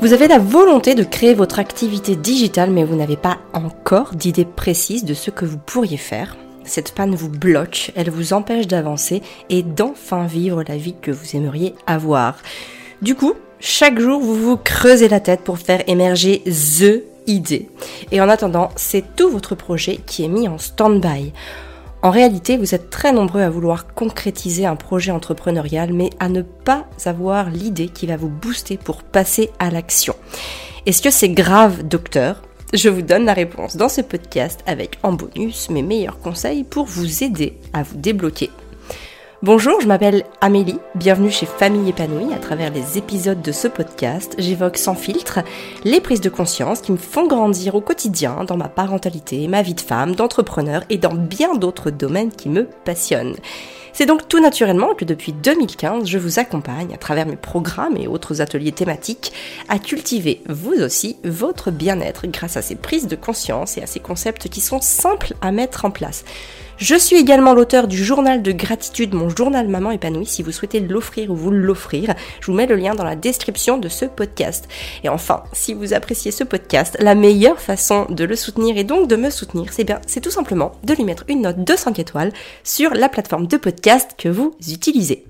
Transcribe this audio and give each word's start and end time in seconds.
Vous 0.00 0.14
avez 0.14 0.28
la 0.28 0.38
volonté 0.38 0.94
de 0.94 1.04
créer 1.04 1.34
votre 1.34 1.58
activité 1.58 2.16
digitale, 2.16 2.70
mais 2.70 2.84
vous 2.84 2.96
n'avez 2.96 3.18
pas 3.18 3.36
encore 3.52 4.14
d'idée 4.14 4.46
précise 4.46 5.04
de 5.04 5.12
ce 5.12 5.30
que 5.30 5.44
vous 5.44 5.58
pourriez 5.58 5.98
faire. 5.98 6.38
Cette 6.64 6.94
panne 6.94 7.14
vous 7.14 7.28
bloque, 7.28 7.92
elle 7.94 8.08
vous 8.08 8.32
empêche 8.32 8.66
d'avancer 8.66 9.20
et 9.50 9.62
d'enfin 9.62 10.24
vivre 10.24 10.64
la 10.66 10.78
vie 10.78 10.94
que 11.02 11.10
vous 11.10 11.36
aimeriez 11.36 11.74
avoir. 11.86 12.38
Du 13.02 13.14
coup, 13.14 13.34
chaque 13.60 14.00
jour, 14.00 14.22
vous 14.22 14.36
vous 14.36 14.56
creusez 14.56 15.08
la 15.08 15.20
tête 15.20 15.42
pour 15.42 15.58
faire 15.58 15.82
émerger 15.86 16.42
THE 16.46 17.02
idée. 17.26 17.68
Et 18.10 18.22
en 18.22 18.28
attendant, 18.30 18.70
c'est 18.76 19.04
tout 19.16 19.28
votre 19.28 19.54
projet 19.54 19.98
qui 20.06 20.24
est 20.24 20.28
mis 20.28 20.48
en 20.48 20.56
stand-by. 20.56 21.34
En 22.02 22.10
réalité, 22.10 22.56
vous 22.56 22.74
êtes 22.74 22.88
très 22.88 23.12
nombreux 23.12 23.42
à 23.42 23.50
vouloir 23.50 23.86
concrétiser 23.92 24.64
un 24.64 24.76
projet 24.76 25.10
entrepreneurial, 25.10 25.92
mais 25.92 26.08
à 26.18 26.30
ne 26.30 26.40
pas 26.40 26.86
avoir 27.04 27.50
l'idée 27.50 27.88
qui 27.88 28.06
va 28.06 28.16
vous 28.16 28.30
booster 28.30 28.78
pour 28.78 29.02
passer 29.02 29.50
à 29.58 29.70
l'action. 29.70 30.14
Est-ce 30.86 31.02
que 31.02 31.10
c'est 31.10 31.28
grave, 31.28 31.82
docteur? 31.82 32.40
Je 32.72 32.88
vous 32.88 33.02
donne 33.02 33.26
la 33.26 33.34
réponse 33.34 33.76
dans 33.76 33.90
ce 33.90 34.00
podcast 34.00 34.60
avec 34.66 34.98
en 35.02 35.12
bonus 35.12 35.68
mes 35.68 35.82
meilleurs 35.82 36.20
conseils 36.20 36.64
pour 36.64 36.86
vous 36.86 37.22
aider 37.22 37.58
à 37.74 37.82
vous 37.82 37.96
débloquer 37.96 38.48
Bonjour, 39.42 39.80
je 39.80 39.86
m'appelle 39.86 40.26
Amélie, 40.42 40.78
bienvenue 40.94 41.30
chez 41.30 41.46
Famille 41.46 41.88
épanouie 41.88 42.34
à 42.34 42.38
travers 42.38 42.70
les 42.70 42.98
épisodes 42.98 43.40
de 43.40 43.52
ce 43.52 43.68
podcast. 43.68 44.34
J'évoque 44.36 44.76
sans 44.76 44.94
filtre 44.94 45.38
les 45.82 46.02
prises 46.02 46.20
de 46.20 46.28
conscience 46.28 46.82
qui 46.82 46.92
me 46.92 46.98
font 46.98 47.26
grandir 47.26 47.74
au 47.74 47.80
quotidien 47.80 48.44
dans 48.44 48.58
ma 48.58 48.68
parentalité, 48.68 49.48
ma 49.48 49.62
vie 49.62 49.72
de 49.72 49.80
femme, 49.80 50.14
d'entrepreneur 50.14 50.82
et 50.90 50.98
dans 50.98 51.14
bien 51.14 51.54
d'autres 51.54 51.90
domaines 51.90 52.32
qui 52.32 52.50
me 52.50 52.64
passionnent. 52.84 53.36
C'est 53.94 54.04
donc 54.04 54.28
tout 54.28 54.40
naturellement 54.40 54.94
que 54.94 55.06
depuis 55.06 55.32
2015, 55.32 56.06
je 56.06 56.18
vous 56.18 56.38
accompagne 56.38 56.92
à 56.92 56.98
travers 56.98 57.26
mes 57.26 57.36
programmes 57.36 57.96
et 57.96 58.08
autres 58.08 58.42
ateliers 58.42 58.72
thématiques 58.72 59.32
à 59.70 59.78
cultiver 59.78 60.42
vous 60.50 60.82
aussi 60.82 61.16
votre 61.24 61.70
bien-être 61.70 62.26
grâce 62.26 62.58
à 62.58 62.62
ces 62.62 62.76
prises 62.76 63.08
de 63.08 63.16
conscience 63.16 63.78
et 63.78 63.82
à 63.82 63.86
ces 63.86 64.00
concepts 64.00 64.50
qui 64.50 64.60
sont 64.60 64.82
simples 64.82 65.32
à 65.40 65.50
mettre 65.50 65.86
en 65.86 65.90
place. 65.90 66.24
Je 66.80 66.94
suis 66.94 67.16
également 67.16 67.52
l'auteur 67.52 67.88
du 67.88 68.02
journal 68.02 68.40
de 68.40 68.52
gratitude, 68.52 69.12
mon 69.12 69.28
journal 69.28 69.68
Maman 69.68 69.90
épanouie. 69.90 70.24
Si 70.24 70.42
vous 70.42 70.50
souhaitez 70.50 70.80
l'offrir 70.80 71.30
ou 71.30 71.36
vous 71.36 71.50
l'offrir, 71.50 72.14
je 72.40 72.46
vous 72.46 72.54
mets 72.54 72.64
le 72.64 72.74
lien 72.74 72.94
dans 72.94 73.04
la 73.04 73.16
description 73.16 73.76
de 73.76 73.90
ce 73.90 74.06
podcast. 74.06 74.66
Et 75.04 75.10
enfin, 75.10 75.44
si 75.52 75.74
vous 75.74 75.92
appréciez 75.92 76.30
ce 76.30 76.42
podcast, 76.42 76.96
la 76.98 77.14
meilleure 77.14 77.60
façon 77.60 78.06
de 78.08 78.24
le 78.24 78.34
soutenir 78.34 78.78
et 78.78 78.84
donc 78.84 79.08
de 79.08 79.16
me 79.16 79.28
soutenir, 79.28 79.74
c'est 79.74 79.84
bien, 79.84 80.00
c'est 80.06 80.22
tout 80.22 80.30
simplement 80.30 80.72
de 80.82 80.94
lui 80.94 81.04
mettre 81.04 81.24
une 81.28 81.42
note 81.42 81.62
de 81.62 81.76
5 81.76 81.98
étoiles 81.98 82.32
sur 82.64 82.94
la 82.94 83.10
plateforme 83.10 83.46
de 83.46 83.58
podcast 83.58 84.12
que 84.16 84.30
vous 84.30 84.56
utilisez. 84.72 85.26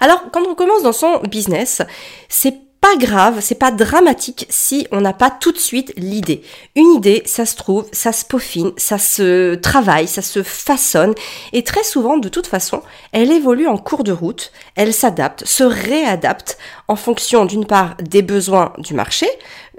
Alors, 0.00 0.22
quand 0.34 0.42
on 0.46 0.54
commence 0.54 0.82
dans 0.82 0.92
son 0.92 1.20
business, 1.20 1.80
c'est 2.28 2.58
pas 2.82 2.96
grave, 2.96 3.38
c'est 3.40 3.54
pas 3.54 3.70
dramatique 3.70 4.44
si 4.50 4.88
on 4.90 5.00
n'a 5.00 5.12
pas 5.12 5.30
tout 5.30 5.52
de 5.52 5.58
suite 5.58 5.92
l'idée. 5.96 6.42
Une 6.74 6.94
idée, 6.94 7.22
ça 7.26 7.46
se 7.46 7.54
trouve, 7.54 7.86
ça 7.92 8.12
se 8.12 8.24
peaufine, 8.24 8.72
ça 8.76 8.98
se 8.98 9.54
travaille, 9.54 10.08
ça 10.08 10.20
se 10.20 10.42
façonne 10.42 11.14
et 11.52 11.62
très 11.62 11.84
souvent 11.84 12.18
de 12.18 12.28
toute 12.28 12.48
façon, 12.48 12.82
elle 13.12 13.30
évolue 13.30 13.68
en 13.68 13.78
cours 13.78 14.02
de 14.02 14.10
route, 14.10 14.50
elle 14.74 14.92
s'adapte, 14.92 15.46
se 15.46 15.62
réadapte 15.62 16.58
en 16.88 16.96
fonction 16.96 17.44
d'une 17.44 17.66
part 17.66 17.96
des 18.00 18.20
besoins 18.20 18.72
du 18.78 18.94
marché, 18.94 19.28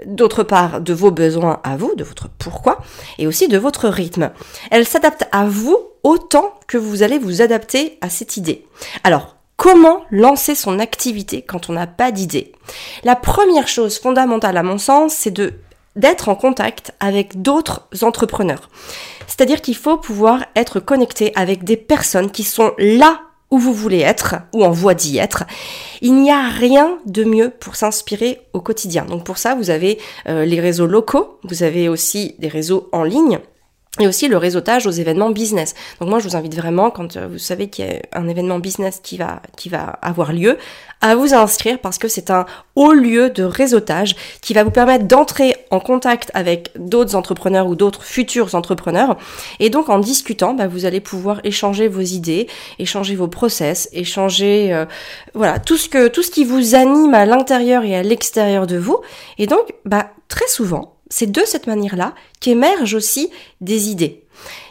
d'autre 0.06 0.42
part 0.42 0.80
de 0.80 0.94
vos 0.94 1.10
besoins 1.10 1.60
à 1.62 1.76
vous, 1.76 1.94
de 1.96 2.04
votre 2.04 2.30
pourquoi 2.38 2.78
et 3.18 3.26
aussi 3.26 3.48
de 3.48 3.58
votre 3.58 3.90
rythme. 3.90 4.30
Elle 4.70 4.86
s'adapte 4.86 5.28
à 5.30 5.44
vous 5.44 5.76
autant 6.04 6.54
que 6.68 6.78
vous 6.78 7.02
allez 7.02 7.18
vous 7.18 7.42
adapter 7.42 7.98
à 8.00 8.08
cette 8.08 8.38
idée. 8.38 8.66
Alors, 9.04 9.36
Comment 9.56 10.04
lancer 10.10 10.54
son 10.54 10.78
activité 10.78 11.42
quand 11.42 11.70
on 11.70 11.74
n'a 11.74 11.86
pas 11.86 12.10
d'idée 12.10 12.52
La 13.04 13.16
première 13.16 13.68
chose 13.68 13.98
fondamentale 13.98 14.56
à 14.56 14.62
mon 14.62 14.78
sens, 14.78 15.14
c'est 15.14 15.30
de 15.30 15.54
d'être 15.96 16.28
en 16.28 16.34
contact 16.34 16.92
avec 16.98 17.40
d'autres 17.40 17.86
entrepreneurs. 18.02 18.68
C'est-à-dire 19.28 19.62
qu'il 19.62 19.76
faut 19.76 19.96
pouvoir 19.96 20.44
être 20.56 20.80
connecté 20.80 21.32
avec 21.36 21.62
des 21.62 21.76
personnes 21.76 22.32
qui 22.32 22.42
sont 22.42 22.72
là 22.78 23.20
où 23.50 23.58
vous 23.58 23.72
voulez 23.72 24.00
être 24.00 24.36
ou 24.52 24.64
en 24.64 24.70
voie 24.70 24.94
d'y 24.94 25.18
être. 25.18 25.44
Il 26.00 26.16
n'y 26.16 26.32
a 26.32 26.48
rien 26.48 26.98
de 27.06 27.22
mieux 27.22 27.50
pour 27.50 27.76
s'inspirer 27.76 28.40
au 28.52 28.60
quotidien. 28.60 29.04
Donc 29.04 29.24
pour 29.24 29.38
ça, 29.38 29.54
vous 29.54 29.70
avez 29.70 29.98
euh, 30.28 30.44
les 30.44 30.60
réseaux 30.60 30.86
locaux, 30.86 31.38
vous 31.44 31.62
avez 31.62 31.88
aussi 31.88 32.34
des 32.40 32.48
réseaux 32.48 32.88
en 32.90 33.04
ligne 33.04 33.38
et 34.00 34.08
aussi 34.08 34.26
le 34.26 34.36
réseautage 34.36 34.86
aux 34.86 34.90
événements 34.90 35.30
business. 35.30 35.74
Donc 36.00 36.08
moi 36.08 36.18
je 36.18 36.28
vous 36.28 36.36
invite 36.36 36.56
vraiment 36.56 36.90
quand 36.90 37.16
euh, 37.16 37.28
vous 37.30 37.38
savez 37.38 37.68
qu'il 37.68 37.86
y 37.86 37.88
a 37.90 38.00
un 38.12 38.26
événement 38.28 38.58
business 38.58 39.00
qui 39.02 39.18
va 39.18 39.40
qui 39.56 39.68
va 39.68 39.84
avoir 40.02 40.32
lieu 40.32 40.58
à 41.00 41.14
vous 41.14 41.32
inscrire 41.32 41.78
parce 41.78 41.98
que 41.98 42.08
c'est 42.08 42.30
un 42.30 42.44
haut 42.74 42.92
lieu 42.92 43.30
de 43.30 43.44
réseautage 43.44 44.16
qui 44.40 44.52
va 44.52 44.64
vous 44.64 44.72
permettre 44.72 45.04
d'entrer 45.06 45.54
en 45.70 45.78
contact 45.78 46.30
avec 46.34 46.72
d'autres 46.76 47.14
entrepreneurs 47.14 47.68
ou 47.68 47.76
d'autres 47.76 48.02
futurs 48.02 48.56
entrepreneurs 48.56 49.16
et 49.60 49.70
donc 49.70 49.88
en 49.88 50.00
discutant 50.00 50.54
bah, 50.54 50.66
vous 50.66 50.86
allez 50.86 51.00
pouvoir 51.00 51.40
échanger 51.44 51.86
vos 51.86 52.00
idées, 52.00 52.48
échanger 52.80 53.14
vos 53.14 53.28
process, 53.28 53.88
échanger 53.92 54.72
euh, 54.72 54.86
voilà 55.34 55.60
tout 55.60 55.76
ce 55.76 55.88
que 55.88 56.08
tout 56.08 56.22
ce 56.22 56.32
qui 56.32 56.44
vous 56.44 56.74
anime 56.74 57.14
à 57.14 57.26
l'intérieur 57.26 57.84
et 57.84 57.94
à 57.94 58.02
l'extérieur 58.02 58.66
de 58.66 58.76
vous 58.76 59.00
et 59.38 59.46
donc 59.46 59.72
bah 59.84 60.08
très 60.28 60.48
souvent 60.48 60.93
c'est 61.10 61.30
de 61.30 61.42
cette 61.44 61.66
manière-là 61.66 62.14
qu'émergent 62.40 62.94
aussi 62.94 63.30
des 63.60 63.88
idées. 63.88 64.24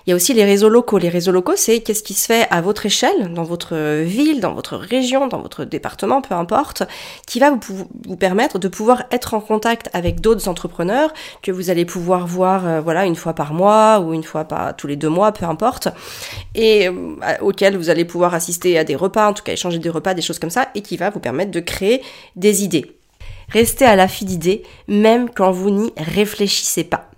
Il 0.05 0.09
y 0.09 0.13
a 0.13 0.15
aussi 0.15 0.33
les 0.33 0.43
réseaux 0.43 0.69
locaux. 0.69 0.97
Les 0.97 1.09
réseaux 1.09 1.31
locaux, 1.31 1.55
c'est 1.55 1.79
qu'est-ce 1.79 2.03
qui 2.03 2.13
se 2.13 2.25
fait 2.25 2.47
à 2.49 2.61
votre 2.61 2.85
échelle, 2.85 3.33
dans 3.33 3.43
votre 3.43 4.01
ville, 4.03 4.41
dans 4.41 4.53
votre 4.53 4.75
région, 4.75 5.27
dans 5.27 5.39
votre 5.39 5.63
département, 5.63 6.21
peu 6.21 6.35
importe, 6.35 6.83
qui 7.25 7.39
va 7.39 7.51
vous, 7.51 8.17
permettre 8.17 8.59
de 8.59 8.67
pouvoir 8.67 9.03
être 9.11 9.33
en 9.33 9.39
contact 9.39 9.89
avec 9.93 10.19
d'autres 10.19 10.49
entrepreneurs 10.49 11.13
que 11.41 11.51
vous 11.51 11.69
allez 11.69 11.85
pouvoir 11.85 12.27
voir, 12.27 12.67
euh, 12.67 13.03
une 13.03 13.15
fois 13.15 13.33
par 13.33 13.53
mois 13.53 13.99
ou 13.99 14.13
une 14.13 14.23
fois 14.23 14.45
tous 14.77 14.87
les 14.87 14.95
deux 14.95 15.09
mois, 15.09 15.31
peu 15.31 15.45
importe, 15.45 15.87
et 16.53 16.89
euh, 16.89 16.93
auxquels 17.41 17.77
vous 17.77 17.89
allez 17.89 18.05
pouvoir 18.05 18.33
assister 18.33 18.77
à 18.77 18.83
des 18.83 18.95
repas, 18.95 19.29
en 19.29 19.33
tout 19.33 19.43
cas 19.43 19.53
échanger 19.53 19.79
des 19.79 19.89
repas, 19.89 20.13
des 20.13 20.21
choses 20.21 20.39
comme 20.39 20.49
ça, 20.49 20.69
et 20.75 20.81
qui 20.81 20.97
va 20.97 21.09
vous 21.09 21.19
permettre 21.19 21.51
de 21.51 21.59
créer 21.59 22.01
des 22.35 22.63
idées. 22.63 22.97
Restez 23.49 23.85
à 23.85 23.95
l'affût 23.95 24.25
d'idées, 24.25 24.63
même 24.87 25.29
quand 25.29 25.51
vous 25.51 25.69
n'y 25.69 25.93
réfléchissez 25.97 26.83
pas. 26.83 27.09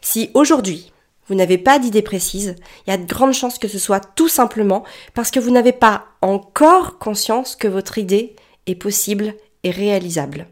Si 0.00 0.30
aujourd'hui, 0.34 0.92
vous 1.28 1.34
n'avez 1.34 1.58
pas 1.58 1.78
d'idée 1.78 2.02
précise, 2.02 2.56
il 2.86 2.90
y 2.90 2.92
a 2.92 2.98
de 2.98 3.06
grandes 3.06 3.32
chances 3.32 3.58
que 3.58 3.68
ce 3.68 3.78
soit 3.78 4.00
tout 4.14 4.28
simplement 4.28 4.84
parce 5.14 5.30
que 5.30 5.40
vous 5.40 5.50
n'avez 5.50 5.72
pas 5.72 6.06
encore 6.20 6.98
conscience 6.98 7.56
que 7.56 7.68
votre 7.68 7.98
idée 7.98 8.36
est 8.66 8.74
possible 8.74 9.34
et 9.64 9.70
réalisable. 9.70 10.46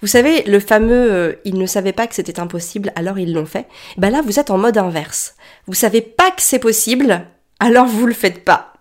Vous 0.00 0.08
savez, 0.08 0.42
le 0.42 0.60
fameux 0.60 1.12
euh, 1.12 1.34
ils 1.44 1.58
ne 1.58 1.66
savaient 1.66 1.92
pas 1.92 2.06
que 2.06 2.14
c'était 2.14 2.40
impossible, 2.40 2.92
alors 2.96 3.18
ils 3.18 3.32
l'ont 3.32 3.46
fait. 3.46 3.66
Ben 3.96 4.10
là, 4.10 4.22
vous 4.22 4.38
êtes 4.38 4.50
en 4.50 4.58
mode 4.58 4.78
inverse. 4.78 5.34
Vous 5.66 5.74
savez 5.74 6.00
pas 6.00 6.30
que 6.30 6.42
c'est 6.42 6.58
possible, 6.58 7.26
alors 7.60 7.86
vous 7.86 8.06
le 8.06 8.14
faites 8.14 8.44
pas. 8.44 8.73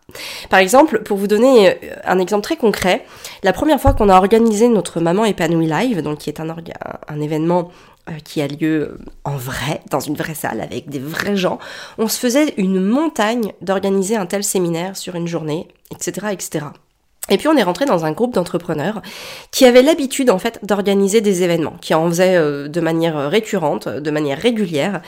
Par 0.50 0.60
exemple, 0.60 1.02
pour 1.04 1.18
vous 1.18 1.28
donner 1.28 1.70
euh, 1.70 1.96
un 2.04 2.20
exemple 2.20 2.44
très 2.44 2.58
concret, 2.58 3.06
la 3.44 3.54
première 3.54 3.80
fois 3.80 3.94
qu'on 3.94 4.10
a 4.10 4.18
organisé 4.18 4.68
notre 4.68 5.00
Maman 5.00 5.26
épanouie 5.26 5.68
live, 5.68 6.02
donc 6.02 6.20
qui 6.20 6.30
est 6.30 6.40
un, 6.40 7.22
événement 7.22 7.72
euh, 8.10 8.14
qui 8.24 8.42
a 8.42 8.48
lieu 8.48 8.82
euh, 8.82 8.98
en 9.24 9.38
vrai, 9.38 9.82
dans 9.90 10.00
une 10.00 10.16
vraie 10.16 10.34
salle, 10.36 10.62
avec 10.62 10.90
des 10.90 11.00
vrais 11.00 11.38
gens, 11.38 11.60
on 11.98 12.08
se 12.08 12.20
faisait 12.20 12.54
une 12.58 12.82
montagne 12.82 13.54
d'organiser 13.62 14.16
un 14.16 14.26
tel 14.26 14.44
séminaire 14.44 14.98
sur 14.98 15.16
une 15.16 15.28
journée, 15.28 15.68
etc., 15.92 16.28
etc. 16.32 16.66
Et 17.30 17.38
puis 17.38 17.48
on 17.48 17.56
est 17.56 17.64
rentré 17.64 17.86
dans 17.86 18.04
un 18.04 18.12
groupe 18.12 18.34
d'entrepreneurs 18.34 19.02
qui 19.52 19.66
avaient 19.66 19.82
l'habitude 19.82 20.30
en 20.30 20.40
fait 20.40 20.60
d'organiser 20.64 21.22
des 21.22 21.44
événements, 21.44 21.78
qui 21.80 21.94
en 21.94 22.08
faisaient 22.10 22.36
euh, 22.36 22.68
de 22.68 22.82
manière 22.82 23.30
récurrente, 23.30 23.88
de 23.88 24.12
manière 24.12 24.38
régulière. 24.38 25.02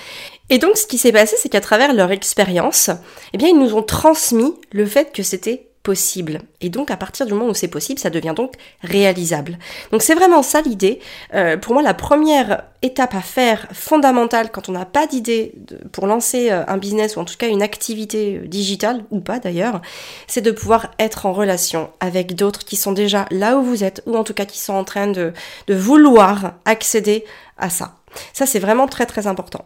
Et 0.49 0.57
donc 0.57 0.77
ce 0.77 0.87
qui 0.87 0.97
s'est 0.97 1.11
passé, 1.11 1.35
c'est 1.37 1.49
qu'à 1.49 1.61
travers 1.61 1.93
leur 1.93 2.11
expérience, 2.11 2.89
eh 3.33 3.37
bien 3.37 3.49
ils 3.49 3.59
nous 3.59 3.75
ont 3.75 3.83
transmis 3.83 4.53
le 4.71 4.85
fait 4.85 5.11
que 5.11 5.23
c'était 5.23 5.67
possible. 5.85 6.41
Et 6.61 6.69
donc 6.69 6.89
à 6.89 6.97
partir 6.97 7.27
du 7.27 7.33
moment 7.33 7.49
où 7.51 7.53
c'est 7.53 7.69
possible, 7.69 7.99
ça 7.99 8.09
devient 8.09 8.33
donc 8.35 8.53
réalisable. 8.81 9.57
Donc 9.91 10.01
c'est 10.01 10.15
vraiment 10.15 10.41
ça 10.41 10.61
l'idée. 10.61 10.99
Euh, 11.35 11.57
pour 11.57 11.73
moi, 11.73 11.83
la 11.83 11.93
première 11.93 12.63
étape 12.81 13.13
à 13.13 13.21
faire 13.21 13.67
fondamentale 13.71 14.49
quand 14.51 14.67
on 14.67 14.71
n'a 14.71 14.85
pas 14.85 15.05
d'idée 15.05 15.53
pour 15.91 16.07
lancer 16.07 16.51
euh, 16.51 16.63
un 16.67 16.77
business 16.77 17.15
ou 17.15 17.19
en 17.19 17.25
tout 17.25 17.37
cas 17.37 17.47
une 17.47 17.61
activité 17.61 18.41
euh, 18.41 18.47
digitale 18.47 19.05
ou 19.11 19.19
pas 19.19 19.37
d'ailleurs, 19.37 19.79
c'est 20.27 20.41
de 20.41 20.51
pouvoir 20.51 20.91
être 20.97 21.27
en 21.27 21.33
relation 21.33 21.91
avec 21.99 22.35
d'autres 22.35 22.65
qui 22.65 22.75
sont 22.75 22.91
déjà 22.91 23.27
là 23.29 23.55
où 23.55 23.63
vous 23.63 23.83
êtes 23.83 24.01
ou 24.07 24.17
en 24.17 24.23
tout 24.23 24.33
cas 24.33 24.45
qui 24.45 24.59
sont 24.59 24.73
en 24.73 24.83
train 24.83 25.07
de, 25.07 25.33
de 25.67 25.75
vouloir 25.75 26.53
accéder 26.65 27.25
à 27.57 27.69
ça. 27.69 27.95
Ça, 28.33 28.45
c'est 28.45 28.59
vraiment 28.59 28.87
très 28.87 29.05
très 29.05 29.27
important. 29.27 29.65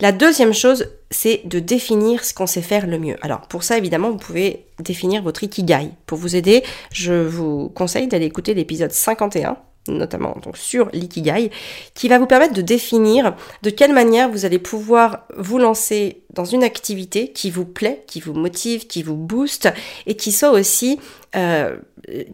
La 0.00 0.12
deuxième 0.12 0.54
chose, 0.54 0.88
c'est 1.10 1.42
de 1.44 1.58
définir 1.58 2.24
ce 2.24 2.34
qu'on 2.34 2.46
sait 2.46 2.62
faire 2.62 2.86
le 2.86 2.98
mieux. 2.98 3.16
Alors, 3.22 3.42
pour 3.42 3.62
ça, 3.62 3.78
évidemment, 3.78 4.10
vous 4.10 4.18
pouvez 4.18 4.66
définir 4.78 5.22
votre 5.22 5.44
ikigai. 5.44 5.90
Pour 6.06 6.18
vous 6.18 6.36
aider, 6.36 6.62
je 6.92 7.12
vous 7.12 7.68
conseille 7.70 8.08
d'aller 8.08 8.26
écouter 8.26 8.54
l'épisode 8.54 8.92
51 8.92 9.56
notamment 9.88 10.36
sur 10.54 10.88
l'ikigai, 10.92 11.50
qui 11.94 12.08
va 12.08 12.18
vous 12.18 12.26
permettre 12.26 12.54
de 12.54 12.62
définir 12.62 13.34
de 13.62 13.70
quelle 13.70 13.92
manière 13.92 14.28
vous 14.28 14.44
allez 14.44 14.58
pouvoir 14.58 15.26
vous 15.36 15.58
lancer 15.58 16.22
dans 16.34 16.44
une 16.44 16.62
activité 16.62 17.32
qui 17.32 17.50
vous 17.50 17.64
plaît, 17.64 18.04
qui 18.06 18.20
vous 18.20 18.34
motive, 18.34 18.86
qui 18.86 19.02
vous 19.02 19.16
booste 19.16 19.72
et 20.06 20.16
qui 20.16 20.32
soit 20.32 20.50
aussi 20.50 21.00
euh, 21.34 21.76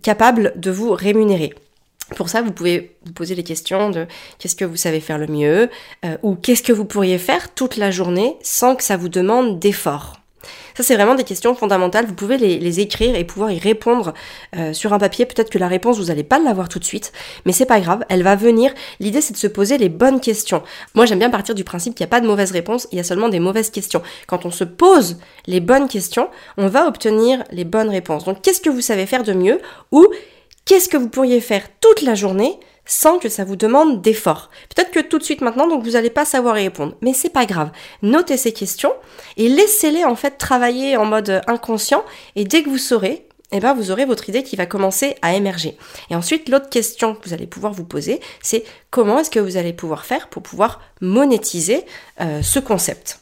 capable 0.02 0.52
de 0.56 0.70
vous 0.70 0.90
rémunérer. 0.92 1.54
Pour 2.14 2.28
ça, 2.28 2.40
vous 2.40 2.52
pouvez 2.52 2.96
vous 3.04 3.12
poser 3.12 3.34
les 3.34 3.42
questions 3.42 3.90
de 3.90 4.06
qu'est-ce 4.38 4.54
que 4.54 4.64
vous 4.64 4.76
savez 4.76 5.00
faire 5.00 5.18
le 5.18 5.26
mieux 5.26 5.68
euh, 6.04 6.16
ou 6.22 6.36
qu'est-ce 6.36 6.62
que 6.62 6.72
vous 6.72 6.84
pourriez 6.84 7.18
faire 7.18 7.52
toute 7.52 7.76
la 7.76 7.90
journée 7.90 8.36
sans 8.42 8.76
que 8.76 8.84
ça 8.84 8.96
vous 8.96 9.08
demande 9.08 9.58
d'effort. 9.58 10.20
Ça, 10.76 10.82
c'est 10.82 10.94
vraiment 10.94 11.14
des 11.14 11.24
questions 11.24 11.54
fondamentales. 11.54 12.06
Vous 12.06 12.14
pouvez 12.14 12.36
les, 12.36 12.80
écrire 12.80 13.16
et 13.16 13.24
pouvoir 13.24 13.50
y 13.50 13.58
répondre 13.58 14.12
euh, 14.56 14.72
sur 14.72 14.92
un 14.92 14.98
papier. 14.98 15.24
Peut-être 15.26 15.50
que 15.50 15.58
la 15.58 15.68
réponse, 15.68 15.98
vous 15.98 16.04
n'allez 16.04 16.22
pas 16.22 16.38
l'avoir 16.38 16.68
tout 16.68 16.78
de 16.78 16.84
suite, 16.84 17.12
mais 17.44 17.52
c'est 17.52 17.66
pas 17.66 17.80
grave, 17.80 18.04
elle 18.08 18.22
va 18.22 18.36
venir. 18.36 18.72
L'idée, 19.00 19.20
c'est 19.20 19.32
de 19.32 19.38
se 19.38 19.46
poser 19.46 19.78
les 19.78 19.88
bonnes 19.88 20.20
questions. 20.20 20.62
Moi, 20.94 21.06
j'aime 21.06 21.18
bien 21.18 21.30
partir 21.30 21.54
du 21.54 21.64
principe 21.64 21.94
qu'il 21.94 22.04
n'y 22.04 22.08
a 22.08 22.10
pas 22.10 22.20
de 22.20 22.26
mauvaises 22.26 22.52
réponses, 22.52 22.86
il 22.92 22.98
y 22.98 23.00
a 23.00 23.04
seulement 23.04 23.30
des 23.30 23.40
mauvaises 23.40 23.70
questions. 23.70 24.02
Quand 24.26 24.44
on 24.44 24.50
se 24.50 24.64
pose 24.64 25.18
les 25.46 25.60
bonnes 25.60 25.88
questions, 25.88 26.28
on 26.58 26.68
va 26.68 26.86
obtenir 26.86 27.42
les 27.50 27.64
bonnes 27.64 27.90
réponses. 27.90 28.24
Donc, 28.24 28.42
qu'est-ce 28.42 28.60
que 28.60 28.70
vous 28.70 28.82
savez 28.82 29.06
faire 29.06 29.22
de 29.22 29.32
mieux 29.32 29.60
ou 29.92 30.06
qu'est-ce 30.66 30.90
que 30.90 30.98
vous 30.98 31.08
pourriez 31.08 31.40
faire 31.40 31.66
toute 31.80 32.02
la 32.02 32.14
journée 32.14 32.60
sans 32.84 33.18
que 33.18 33.30
ça 33.30 33.44
vous 33.44 33.56
demande 33.56 34.02
d'effort? 34.02 34.50
Peut-être 34.74 34.90
que 34.90 35.00
tout 35.00 35.18
de 35.18 35.24
suite 35.24 35.40
maintenant, 35.40 35.66
donc 35.66 35.82
vous 35.82 35.92
n'allez 35.92 36.10
pas 36.10 36.26
savoir 36.26 36.58
y 36.58 36.64
répondre, 36.64 36.94
mais 37.00 37.14
c'est 37.14 37.30
pas 37.30 37.46
grave. 37.46 37.70
Notez 38.02 38.36
ces 38.36 38.52
questions 38.52 38.92
et 39.38 39.48
laissez-les 39.48 40.04
en 40.04 40.16
fait 40.16 40.32
travailler 40.32 40.98
en 40.98 41.06
mode 41.06 41.40
inconscient 41.46 42.04
et 42.34 42.44
dès 42.44 42.62
que 42.62 42.68
vous 42.68 42.78
saurez, 42.78 43.26
eh 43.52 43.60
ben 43.60 43.74
vous 43.74 43.90
aurez 43.90 44.04
votre 44.04 44.28
idée 44.28 44.42
qui 44.42 44.56
va 44.56 44.66
commencer 44.66 45.14
à 45.22 45.34
émerger. 45.34 45.76
Et 46.10 46.16
ensuite, 46.16 46.48
l'autre 46.48 46.68
question 46.68 47.14
que 47.14 47.28
vous 47.28 47.32
allez 47.32 47.46
pouvoir 47.46 47.72
vous 47.72 47.84
poser, 47.84 48.20
c'est 48.42 48.64
comment 48.90 49.20
est-ce 49.20 49.30
que 49.30 49.38
vous 49.38 49.56
allez 49.56 49.72
pouvoir 49.72 50.04
faire 50.04 50.28
pour 50.28 50.42
pouvoir 50.42 50.80
monétiser 51.00 51.84
euh, 52.20 52.42
ce 52.42 52.58
concept? 52.58 53.20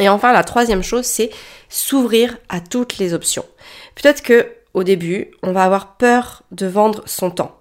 Et 0.00 0.08
enfin, 0.08 0.32
la 0.32 0.42
troisième 0.42 0.82
chose, 0.82 1.04
c'est 1.04 1.30
s'ouvrir 1.68 2.36
à 2.48 2.60
toutes 2.60 2.98
les 2.98 3.14
options. 3.14 3.44
Peut-être 3.94 4.22
que 4.22 4.48
au 4.74 4.84
début, 4.84 5.30
on 5.42 5.52
va 5.52 5.64
avoir 5.64 5.96
peur 5.96 6.42
de 6.50 6.66
vendre 6.66 7.02
son 7.06 7.30
temps. 7.30 7.58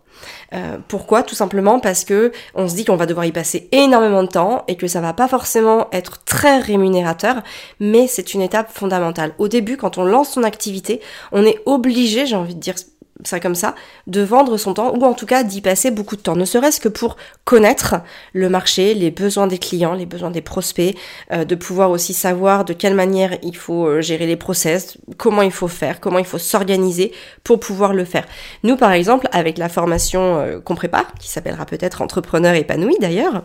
Euh, 0.54 0.78
pourquoi? 0.88 1.24
Tout 1.24 1.36
simplement 1.36 1.80
parce 1.80 2.06
que 2.06 2.32
on 2.56 2.68
se 2.68 2.76
dit 2.76 2.86
qu'on 2.86 2.96
va 2.96 3.06
devoir 3.06 3.26
y 3.26 3.32
passer 3.32 3.68
énormément 3.72 4.24
de 4.24 4.28
temps 4.28 4.64
et 4.68 4.76
que 4.76 4.88
ça 4.88 5.02
va 5.02 5.14
pas 5.14 5.28
forcément 5.28 5.88
être 5.92 6.24
très 6.24 6.60
rémunérateur, 6.60 7.42
mais 7.80 8.08
c'est 8.08 8.34
une 8.34 8.42
étape 8.42 8.72
fondamentale. 8.72 9.34
Au 9.38 9.48
début, 9.48 9.78
quand 9.78 9.98
on 9.98 10.04
lance 10.04 10.30
son 10.30 10.44
activité, 10.44 11.02
on 11.32 11.46
est 11.46 11.60
obligé, 11.66 12.26
j'ai 12.26 12.36
envie 12.36 12.56
de 12.56 12.60
dire 12.60 12.76
ça 13.24 13.40
comme 13.40 13.56
ça, 13.56 13.76
de 14.08 14.22
vendre 14.22 14.58
son 14.58 14.74
temps 14.74 14.94
ou 14.96 15.04
en 15.04 15.14
tout 15.14 15.26
cas 15.26 15.44
d'y 15.44 15.62
passer 15.62 15.92
beaucoup 15.92 16.16
de 16.16 16.22
temps, 16.22 16.36
ne 16.36 16.46
serait-ce 16.46 16.80
que 16.80 16.90
pour 16.90 17.16
connaître 17.46 17.96
le 18.34 18.50
marché, 18.50 18.94
les 18.94 19.12
besoins 19.12 19.48
des 19.48 19.60
clients, 19.60 19.94
les 19.94 20.06
besoins 20.06 20.32
des 20.32 20.42
prospects, 20.42 20.96
euh, 21.32 21.46
de 21.46 21.56
pouvoir 21.56 21.92
aussi 21.92 22.14
savoir 22.14 22.66
de 22.66 22.74
quelle 22.74 22.96
manière 22.96 23.38
il 23.44 23.56
faut 23.56 23.86
euh, 23.86 24.02
gérer 24.02 24.26
les 24.26 24.36
process, 24.36 24.98
comment 25.18 25.42
il 25.44 25.52
faut 25.52 25.68
faire, 25.68 26.00
comment 26.00 26.20
il 26.20 26.26
faut 26.26 26.40
s'organiser 26.40 27.12
pour 27.44 27.60
pouvoir 27.60 27.94
le 27.94 28.06
faire. 28.06 28.26
Nous 28.64 28.78
par 28.78 28.92
exemple, 28.92 29.28
avec 29.32 29.58
la 29.58 29.70
formation 29.70 30.40
euh, 30.40 30.60
qu'on 30.60 30.76
prépare, 30.76 31.14
qui 31.20 31.30
s'appellera 31.30 31.66
peut-être 31.66 32.02
entrepreneur 32.02 32.56
épanoui 32.56 32.96
d'ailleurs, 33.00 33.44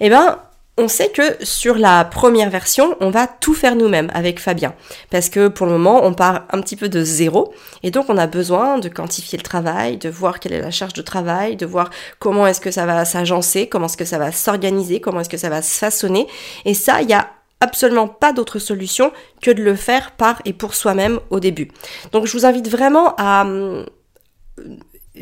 eh 0.00 0.10
ben 0.10 0.38
on 0.78 0.88
sait 0.88 1.08
que 1.08 1.42
sur 1.42 1.78
la 1.78 2.04
première 2.04 2.50
version, 2.50 2.96
on 3.00 3.08
va 3.08 3.26
tout 3.26 3.54
faire 3.54 3.76
nous-mêmes 3.76 4.10
avec 4.12 4.38
Fabien. 4.38 4.74
Parce 5.10 5.30
que 5.30 5.48
pour 5.48 5.66
le 5.66 5.72
moment, 5.72 6.04
on 6.04 6.12
part 6.12 6.46
un 6.50 6.60
petit 6.60 6.76
peu 6.76 6.90
de 6.90 7.02
zéro. 7.02 7.54
Et 7.82 7.90
donc, 7.90 8.06
on 8.10 8.18
a 8.18 8.26
besoin 8.26 8.78
de 8.78 8.88
quantifier 8.88 9.38
le 9.38 9.42
travail, 9.42 9.96
de 9.96 10.10
voir 10.10 10.38
quelle 10.38 10.52
est 10.52 10.60
la 10.60 10.70
charge 10.70 10.92
de 10.92 11.00
travail, 11.00 11.56
de 11.56 11.64
voir 11.64 11.90
comment 12.18 12.46
est-ce 12.46 12.60
que 12.60 12.70
ça 12.70 12.84
va 12.84 13.06
s'agencer, 13.06 13.68
comment 13.68 13.86
est-ce 13.86 13.96
que 13.96 14.04
ça 14.04 14.18
va 14.18 14.32
s'organiser, 14.32 15.00
comment 15.00 15.20
est-ce 15.20 15.30
que 15.30 15.38
ça 15.38 15.48
va 15.48 15.62
se 15.62 15.78
façonner. 15.78 16.26
Et 16.66 16.74
ça, 16.74 17.00
il 17.00 17.08
y 17.08 17.14
a 17.14 17.30
absolument 17.60 18.06
pas 18.06 18.34
d'autre 18.34 18.58
solution 18.58 19.12
que 19.40 19.50
de 19.50 19.62
le 19.62 19.76
faire 19.76 20.10
par 20.10 20.42
et 20.44 20.52
pour 20.52 20.74
soi-même 20.74 21.20
au 21.30 21.40
début. 21.40 21.68
Donc, 22.12 22.26
je 22.26 22.32
vous 22.32 22.44
invite 22.44 22.68
vraiment 22.68 23.14
à 23.16 23.46
hum, 23.46 23.86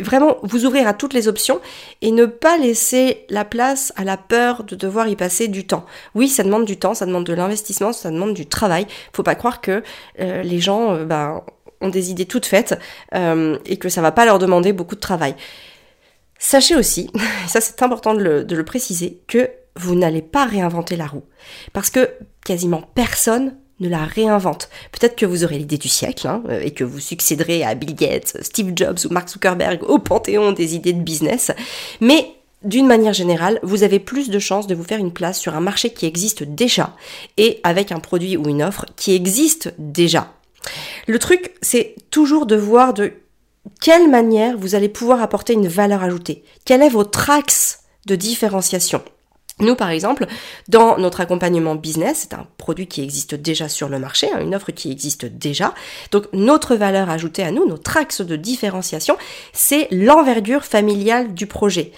vraiment 0.00 0.37
vous 0.43 0.67
ouvrir 0.67 0.87
à 0.88 0.94
toutes 0.94 1.14
les 1.14 1.29
options 1.29 1.61
et 2.02 2.11
ne 2.11 2.26
pas 2.26 2.56
laisser 2.56 3.25
la 3.29 3.44
place 3.44 3.93
à 3.96 4.05
la 4.05 4.17
peur 4.17 4.64
de 4.64 4.76
devoir 4.76 5.08
y 5.08 5.17
passer 5.17 5.49
du 5.49 5.67
temps. 5.67 5.85
Oui, 6.14 6.29
ça 6.29 6.43
demande 6.43 6.64
du 6.64 6.76
temps, 6.76 6.94
ça 6.94 7.06
demande 7.06 7.25
de 7.25 7.32
l'investissement, 7.32 7.93
ça 7.93 8.11
demande 8.11 8.35
du 8.35 8.46
travail. 8.46 8.87
Faut 9.12 9.23
pas 9.23 9.35
croire 9.35 9.61
que 9.61 9.82
euh, 10.20 10.43
les 10.43 10.61
gens 10.61 10.93
euh, 10.93 11.05
ben, 11.05 11.43
ont 11.81 11.88
des 11.88 12.11
idées 12.11 12.26
toutes 12.26 12.46
faites 12.46 12.79
euh, 13.14 13.58
et 13.67 13.76
que 13.76 13.88
ça 13.88 14.02
va 14.02 14.12
pas 14.12 14.25
leur 14.25 14.38
demander 14.38 14.73
beaucoup 14.73 14.94
de 14.94 15.00
travail. 15.00 15.35
Sachez 16.38 16.76
aussi, 16.76 17.11
et 17.14 17.19
ça 17.49 17.61
c'est 17.61 17.82
important 17.82 18.14
de 18.14 18.44
le 18.55 18.64
préciser, 18.64 19.23
que 19.29 19.50
vous 19.76 19.94
n'allez 19.94 20.23
pas 20.23 20.44
réinventer 20.44 20.97
la 20.97 21.06
roue. 21.06 21.25
Parce 21.73 21.90
que 21.90 22.11
quasiment 22.44 22.82
personne 22.94 23.56
la 23.88 24.04
réinvente. 24.04 24.69
Peut-être 24.92 25.16
que 25.16 25.26
vous 25.26 25.44
aurez 25.44 25.58
l'idée 25.58 25.78
du 25.78 25.88
siècle 25.88 26.26
hein, 26.26 26.42
et 26.62 26.72
que 26.72 26.84
vous 26.84 27.00
succéderez 27.00 27.64
à 27.64 27.75
Bill 27.75 27.94
Gates, 27.94 28.38
Steve 28.42 28.72
Jobs 28.75 28.98
ou 29.04 29.12
Mark 29.12 29.28
Zuckerberg 29.28 29.82
au 29.84 29.98
panthéon 29.98 30.52
des 30.52 30.75
idées 30.75 30.92
de 30.92 31.02
business, 31.02 31.50
mais 32.00 32.34
d'une 32.64 32.86
manière 32.86 33.12
générale, 33.12 33.60
vous 33.62 33.82
avez 33.82 33.98
plus 33.98 34.31
de 34.31 34.38
chances 34.38 34.66
de 34.66 34.75
vous 34.75 34.84
faire 34.84 34.98
une 34.98 35.12
place 35.12 35.38
sur 35.38 35.54
un 35.54 35.60
marché 35.60 35.92
qui 35.92 36.06
existe 36.06 36.42
déjà 36.42 36.96
et 37.36 37.60
avec 37.62 37.92
un 37.92 38.00
produit 38.00 38.36
ou 38.36 38.48
une 38.48 38.62
offre 38.62 38.86
qui 38.96 39.14
existe 39.14 39.75
déjà. 39.78 40.32
Le 41.06 41.19
truc, 41.19 41.54
c'est 41.60 41.94
toujours 42.10 42.46
de 42.46 42.56
voir 42.56 42.94
de 42.94 43.12
quelle 43.80 44.08
manière 44.10 44.56
vous 44.56 44.75
allez 44.75 44.88
pouvoir 44.88 45.22
apporter 45.22 45.52
une 45.52 45.69
valeur 45.69 46.02
ajoutée. 46.02 46.42
Quel 46.64 46.82
est 46.82 46.88
votre 46.88 47.30
axe 47.30 47.80
de 48.06 48.16
différenciation? 48.16 49.02
Nous, 49.60 49.76
par 49.76 49.90
exemple, 49.90 50.26
dans 50.68 50.98
notre 50.98 51.20
accompagnement 51.20 51.76
business, 51.76 52.20
c'est 52.22 52.34
un 52.34 52.46
produit 52.58 52.88
qui 52.88 53.02
existe 53.02 53.36
déjà 53.36 53.68
sur 53.68 53.88
le 53.88 54.00
marché, 54.00 54.28
hein, 54.32 54.40
une 54.40 54.54
offre 54.54 54.72
qui 54.72 54.90
existe 54.90 55.26
déjà. 55.26 55.74
Donc, 56.10 56.24
notre 56.32 56.74
valeur 56.74 57.08
ajoutée 57.08 57.44
à 57.44 57.52
nous, 57.52 57.64
notre 57.64 57.96
axe 57.96 58.20
de 58.20 58.34
différenciation, 58.34 59.16
c'est 59.52 59.86
l'envergure 59.92 60.64
familiale 60.64 61.34
du 61.34 61.46
projet. 61.46 61.92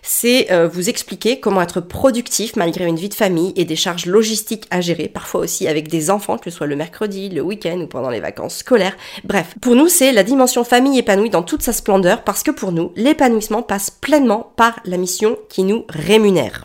C'est 0.00 0.50
euh, 0.50 0.66
vous 0.66 0.88
expliquer 0.88 1.38
comment 1.38 1.60
être 1.60 1.80
productif 1.80 2.56
malgré 2.56 2.86
une 2.86 2.96
vie 2.96 3.10
de 3.10 3.14
famille 3.14 3.52
et 3.56 3.64
des 3.66 3.76
charges 3.76 4.06
logistiques 4.06 4.66
à 4.70 4.80
gérer, 4.80 5.06
parfois 5.06 5.42
aussi 5.42 5.68
avec 5.68 5.88
des 5.88 6.10
enfants, 6.10 6.38
que 6.38 6.50
ce 6.50 6.56
soit 6.56 6.66
le 6.66 6.76
mercredi, 6.76 7.28
le 7.28 7.42
week-end 7.42 7.78
ou 7.78 7.86
pendant 7.86 8.10
les 8.10 8.20
vacances 8.20 8.56
scolaires. 8.56 8.96
Bref, 9.22 9.54
pour 9.60 9.76
nous, 9.76 9.88
c'est 9.88 10.12
la 10.12 10.24
dimension 10.24 10.64
famille 10.64 10.98
épanouie 10.98 11.30
dans 11.30 11.42
toute 11.42 11.62
sa 11.62 11.74
splendeur 11.74 12.24
parce 12.24 12.42
que 12.42 12.50
pour 12.50 12.72
nous, 12.72 12.90
l'épanouissement 12.96 13.62
passe 13.62 13.90
pleinement 13.90 14.52
par 14.56 14.80
la 14.86 14.96
mission 14.96 15.36
qui 15.48 15.62
nous 15.62 15.84
rémunère. 15.90 16.64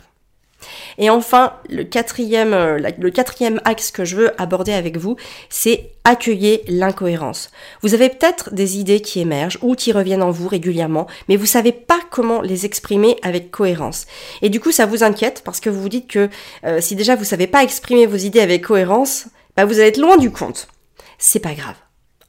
Et 0.98 1.10
enfin, 1.10 1.54
le 1.68 1.84
quatrième, 1.84 2.52
euh, 2.52 2.78
le 2.98 3.10
quatrième 3.10 3.60
axe 3.64 3.90
que 3.90 4.04
je 4.04 4.16
veux 4.16 4.40
aborder 4.40 4.72
avec 4.72 4.96
vous, 4.96 5.16
c'est 5.48 5.92
accueillir 6.04 6.58
l'incohérence. 6.66 7.50
Vous 7.82 7.94
avez 7.94 8.08
peut-être 8.08 8.52
des 8.52 8.78
idées 8.78 9.00
qui 9.00 9.20
émergent 9.20 9.58
ou 9.62 9.74
qui 9.74 9.92
reviennent 9.92 10.22
en 10.22 10.32
vous 10.32 10.48
régulièrement, 10.48 11.06
mais 11.28 11.36
vous 11.36 11.46
savez 11.46 11.72
pas 11.72 12.00
comment 12.10 12.40
les 12.40 12.66
exprimer 12.66 13.16
avec 13.22 13.50
cohérence. 13.50 14.06
Et 14.42 14.50
du 14.50 14.58
coup, 14.58 14.72
ça 14.72 14.86
vous 14.86 15.04
inquiète 15.04 15.42
parce 15.44 15.60
que 15.60 15.70
vous 15.70 15.80
vous 15.80 15.88
dites 15.88 16.08
que 16.08 16.28
euh, 16.64 16.80
si 16.80 16.96
déjà 16.96 17.14
vous 17.14 17.24
savez 17.24 17.46
pas 17.46 17.62
exprimer 17.62 18.06
vos 18.06 18.16
idées 18.16 18.40
avec 18.40 18.62
cohérence, 18.62 19.26
bah 19.56 19.64
vous 19.64 19.78
allez 19.78 19.88
être 19.88 19.98
loin 19.98 20.16
du 20.16 20.30
compte. 20.30 20.68
C'est 21.18 21.40
pas 21.40 21.54
grave. 21.54 21.76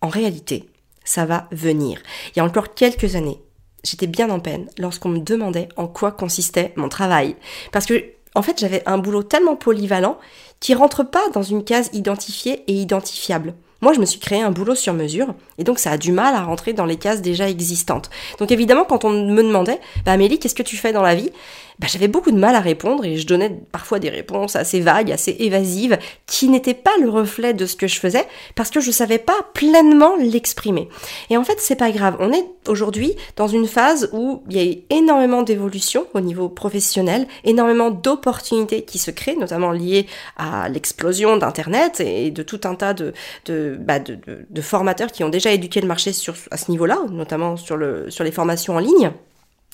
En 0.02 0.10
réalité, 0.10 0.70
ça 1.04 1.26
va 1.26 1.48
venir. 1.52 2.02
Il 2.30 2.38
y 2.38 2.42
a 2.42 2.46
encore 2.46 2.74
quelques 2.74 3.16
années, 3.16 3.42
j'étais 3.84 4.08
bien 4.08 4.30
en 4.30 4.40
peine 4.40 4.68
lorsqu'on 4.78 5.10
me 5.10 5.20
demandait 5.20 5.70
en 5.76 5.88
quoi 5.88 6.12
consistait 6.12 6.74
mon 6.76 6.90
travail. 6.90 7.36
Parce 7.72 7.86
que 7.86 8.04
en 8.36 8.42
fait, 8.42 8.60
j'avais 8.60 8.84
un 8.86 8.98
boulot 8.98 9.24
tellement 9.24 9.56
polyvalent 9.56 10.18
qui 10.60 10.74
rentre 10.74 11.04
pas 11.04 11.28
dans 11.34 11.44
une 11.44 11.64
case 11.64 11.90
identifiée 11.94 12.64
et 12.68 12.74
identifiable. 12.74 13.54
Moi, 13.82 13.94
je 13.94 14.00
me 14.00 14.06
suis 14.06 14.20
créé 14.20 14.42
un 14.42 14.52
boulot 14.52 14.76
sur 14.76 14.94
mesure, 14.94 15.34
et 15.58 15.64
donc 15.64 15.80
ça 15.80 15.92
a 15.92 15.98
du 15.98 16.12
mal 16.12 16.36
à 16.36 16.44
rentrer 16.44 16.74
dans 16.74 16.86
les 16.86 16.98
cases 16.98 17.22
déjà 17.22 17.50
existantes. 17.50 18.10
Donc 18.38 18.52
évidemment, 18.52 18.84
quand 18.84 19.06
on 19.06 19.10
me 19.10 19.42
demandait, 19.42 19.80
bah 20.06 20.12
Amélie, 20.12 20.38
qu'est-ce 20.38 20.56
que 20.56 20.64
tu 20.64 20.76
fais 20.76 20.92
dans 20.92 21.02
la 21.02 21.16
vie? 21.16 21.32
Bah, 21.80 21.88
j'avais 21.90 22.10
beaucoup 22.10 22.32
de 22.32 22.38
mal 22.38 22.56
à 22.56 22.60
répondre 22.60 23.06
et 23.06 23.16
je 23.16 23.26
donnais 23.26 23.58
parfois 23.72 24.00
des 24.00 24.10
réponses 24.10 24.58
assez 24.58 24.82
vagues, 24.82 25.12
assez 25.12 25.36
évasives, 25.40 25.98
qui 26.26 26.50
n'étaient 26.50 26.74
pas 26.74 26.92
le 27.02 27.10
reflet 27.10 27.54
de 27.54 27.66
ce 27.66 27.78
que 27.78 27.88
je 27.88 28.00
faisais 28.00 28.26
parce 28.56 28.70
que 28.70 28.82
je 28.82 28.92
savais 28.92 29.18
pas 29.18 29.38
pleinement 29.54 30.18
l'exprimer. 30.18 30.90
Et 31.30 31.38
en 31.38 31.44
fait, 31.46 31.58
c'est 31.60 31.78
pas 31.78 31.92
grave. 31.92 32.18
On 32.20 32.34
est 32.34 32.46
aujourd'hui 32.68 33.16
dans 33.38 33.48
une 33.48 33.66
phase 33.66 34.10
où 34.12 34.44
il 34.50 34.62
y 34.62 34.70
a 34.70 34.96
énormément 34.96 35.42
d'évolution 35.42 36.06
au 36.14 36.20
niveau 36.20 36.50
professionnel, 36.50 37.28
énormément 37.46 37.92
d'opportunités 37.92 38.84
qui 38.84 38.98
se 38.98 39.12
créent, 39.12 39.38
notamment 39.38 39.72
liées 39.72 40.06
à 40.36 40.68
l'explosion 40.68 41.38
d'Internet 41.38 42.02
et 42.02 42.30
de 42.30 42.44
tout 42.44 42.62
un 42.66 42.76
tas 42.76 42.94
de, 42.94 43.14
de, 43.46 43.78
bah 43.80 44.00
de, 44.00 44.18
de, 44.50 44.62
formateurs 44.62 45.12
qui 45.14 45.24
ont 45.24 45.30
déjà 45.30 45.52
éduqué 45.54 45.80
le 45.80 45.88
marché 45.88 46.12
sur, 46.12 46.36
à 46.52 46.58
ce 46.58 46.70
niveau-là, 46.72 47.00
notamment 47.10 47.56
sur, 47.56 47.78
le, 47.78 48.12
sur 48.12 48.26
les 48.26 48.32
formations 48.32 48.76
en 48.76 48.80
ligne. 48.80 49.12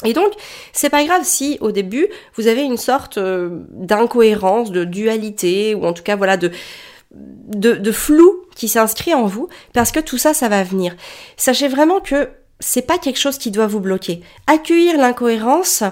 Et 0.03 0.13
donc, 0.13 0.33
c'est 0.73 0.89
pas 0.89 1.05
grave 1.05 1.21
si 1.23 1.57
au 1.61 1.71
début 1.71 2.07
vous 2.35 2.47
avez 2.47 2.63
une 2.63 2.77
sorte 2.77 3.17
euh, 3.17 3.61
d'incohérence, 3.69 4.71
de 4.71 4.83
dualité, 4.83 5.73
ou 5.73 5.85
en 5.85 5.93
tout 5.93 6.03
cas 6.03 6.17
voilà 6.17 6.35
de, 6.37 6.51
flou 7.91 8.41
qui 8.55 8.67
s'inscrit 8.67 9.13
en 9.13 9.25
vous, 9.25 9.47
parce 9.73 9.91
que 9.91 10.01
tout 10.01 10.17
ça, 10.17 10.33
ça 10.33 10.49
va 10.49 10.63
venir. 10.63 10.95
Sachez 11.37 11.69
vraiment 11.69 12.01
que 12.01 12.29
c'est 12.59 12.85
pas 12.85 12.97
quelque 12.97 13.19
chose 13.19 13.37
qui 13.37 13.51
doit 13.51 13.67
vous 13.67 13.79
bloquer. 13.79 14.21
Accueillir 14.47 14.97
l'incohérence, 14.97 15.83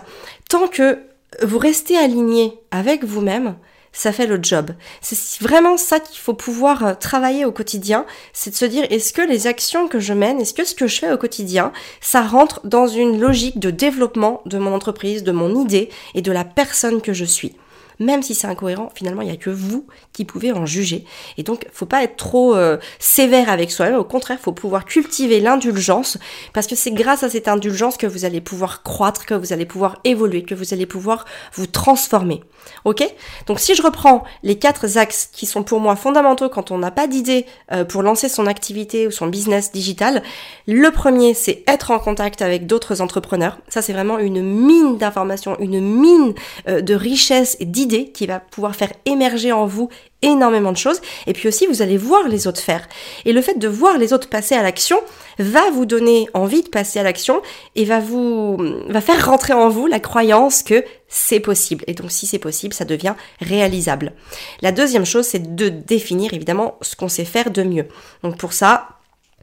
tant 0.50 0.68
que 0.68 1.00
vous 1.42 1.58
restez 1.58 1.98
aligné 1.98 2.60
avec 2.72 3.06
vous-même, 3.06 3.56
ça 3.94 4.12
fait 4.12 4.28
le 4.28 4.40
job. 4.42 4.72
C'est 5.02 5.42
vraiment 5.42 5.78
ça 5.78 6.00
qu'il 6.00 6.20
faut 6.20 6.34
pouvoir 6.34 6.86
euh, 6.86 6.94
travailler 6.96 7.46
au 7.46 7.52
quotidien, 7.52 8.06
c'est 8.34 8.50
de 8.50 8.56
se 8.56 8.66
dire 8.66 8.86
est-ce 8.90 9.14
que 9.14 9.22
les 9.22 9.48
actions 9.48 9.88
que 9.88 10.00
je 10.00 10.14
mène, 10.14 10.42
est-ce 10.42 10.54
que 10.54 10.66
ce 10.66 10.76
que 10.76 10.88
je 10.88 11.00
fais 11.00 11.12
au 11.12 11.18
quotidien, 11.18 11.72
ça 12.02 12.22
rentre 12.22 12.60
dans 12.66 12.88
une 12.88 13.20
logique 13.20 13.60
de 13.60 13.70
développement 13.70 14.42
de 14.46 14.58
mon 14.58 14.74
entreprise, 14.74 15.24
de 15.24 15.32
mon 15.32 15.62
idée 15.62 15.90
et 16.16 16.22
de 16.22 16.32
la 16.32 16.44
personne 16.44 17.02
que 17.02 17.14
je 17.14 17.26
suis? 17.26 17.56
Même 18.00 18.24
si 18.24 18.36
c'est 18.36 18.48
incohérent, 18.48 18.90
finalement, 18.96 19.22
il 19.22 19.28
n'y 19.28 19.34
a 19.34 19.38
que 19.38 19.50
vous 19.50 19.86
qui 20.12 20.26
pouvez 20.26 20.52
en 20.52 20.66
juger. 20.66 21.06
Et 21.38 21.44
donc, 21.44 21.68
faut 21.72 21.86
pas 21.86 22.04
être 22.04 22.16
trop 22.16 22.56
euh, 22.56 22.78
sévère 23.00 23.50
avec 23.50 23.72
soi-même. 23.72 23.96
Au 23.96 24.04
contraire, 24.04 24.40
faut 24.40 24.52
pouvoir 24.52 24.86
cultiver 24.86 25.40
l'indulgence, 25.40 26.18
parce 26.54 26.68
que 26.68 26.76
c'est 26.76 26.92
grâce 26.92 27.24
à 27.24 27.30
cette 27.30 27.48
indulgence 27.48 27.98
que 27.98 28.08
vous 28.08 28.26
allez 28.26 28.42
pouvoir 28.42 28.84
croître, 28.84 29.26
que 29.26 29.34
vous 29.34 29.54
allez 29.54 29.66
pouvoir 29.66 30.00
évoluer, 30.04 30.44
que 30.44 30.56
vous 30.56 30.74
allez 30.74 30.86
pouvoir 30.86 31.26
vous 31.54 31.68
transformer. 31.68 32.44
Ok? 32.86 33.04
Donc, 33.48 33.60
si 33.60 33.76
je 33.76 33.82
reprends 33.82 34.24
les 34.42 34.58
quatre 34.58 34.98
axes 34.98 35.30
qui 35.32 35.46
sont 35.46 35.64
pour 35.64 35.80
moi 35.80 35.96
fondamentaux 35.96 36.50
quand 36.50 36.72
on 36.72 36.78
n'a 36.78 36.92
pas 36.92 37.08
d'idée 37.08 37.46
euh, 37.72 37.84
pour 37.84 38.04
lancer 38.04 38.30
son 38.30 38.48
activité 38.48 39.08
ou 39.08 39.12
son 39.12 39.28
business 39.28 39.72
digital, 39.72 40.24
le 40.68 40.90
premier, 40.92 41.34
c'est 41.34 41.64
être 41.68 41.92
en 41.92 42.00
contact 42.00 42.42
avec 42.42 42.66
d'autres 42.66 43.02
entrepreneurs. 43.02 43.58
Ça, 43.68 43.82
c'est 43.82 43.94
vraiment 43.94 44.18
une 44.20 44.42
mine 44.42 44.98
d'informations, 44.98 45.60
une 45.60 45.82
mine 45.82 46.34
euh, 46.68 46.82
de 46.82 46.94
richesse 46.94 47.58
et 47.60 47.66
d'idées 47.66 47.83
qui 47.88 48.26
va 48.28 48.40
pouvoir 48.40 48.76
faire 48.76 48.92
émerger 49.06 49.52
en 49.52 49.66
vous 49.66 49.90
énormément 50.22 50.72
de 50.72 50.78
choses. 50.78 51.02
Et 51.28 51.34
puis 51.34 51.48
aussi, 51.48 51.68
vous 51.68 51.82
allez 51.82 51.98
voir 51.98 52.28
les 52.28 52.48
autres 52.48 52.62
faire. 52.62 52.88
Et 53.26 53.34
le 53.34 53.42
fait 53.42 53.60
de 53.60 53.68
voir 53.68 53.98
les 53.98 54.14
autres 54.14 54.30
passer 54.30 54.56
à 54.56 54.64
l'action 54.64 54.98
va 55.38 55.70
vous 55.72 55.86
donner 55.86 56.28
envie 56.34 56.64
de 56.64 56.70
passer 56.70 57.00
à 57.00 57.04
l'action 57.04 57.42
et 57.76 57.86
va 57.86 58.00
vous, 58.00 58.58
va 58.88 59.02
faire 59.02 59.26
rentrer 59.26 59.54
en 59.54 59.70
vous 59.70 59.88
la 59.88 60.00
croyance 60.00 60.64
que 60.64 60.84
c'est 61.08 61.40
possible. 61.40 61.84
Et 61.88 61.94
donc, 61.94 62.12
si 62.12 62.26
c'est 62.26 62.40
possible, 62.40 62.74
ça 62.74 62.86
devient 62.86 63.16
réalisable. 63.40 64.14
La 64.62 64.72
deuxième 64.72 65.06
chose, 65.06 65.26
c'est 65.26 65.56
de 65.56 65.70
définir 65.70 66.34
évidemment 66.34 66.78
ce 66.82 66.96
qu'on 66.96 67.10
sait 67.10 67.26
faire 67.26 67.52
de 67.52 67.64
mieux. 67.64 67.88
Donc, 68.24 68.38
pour 68.38 68.54
ça, 68.54 68.88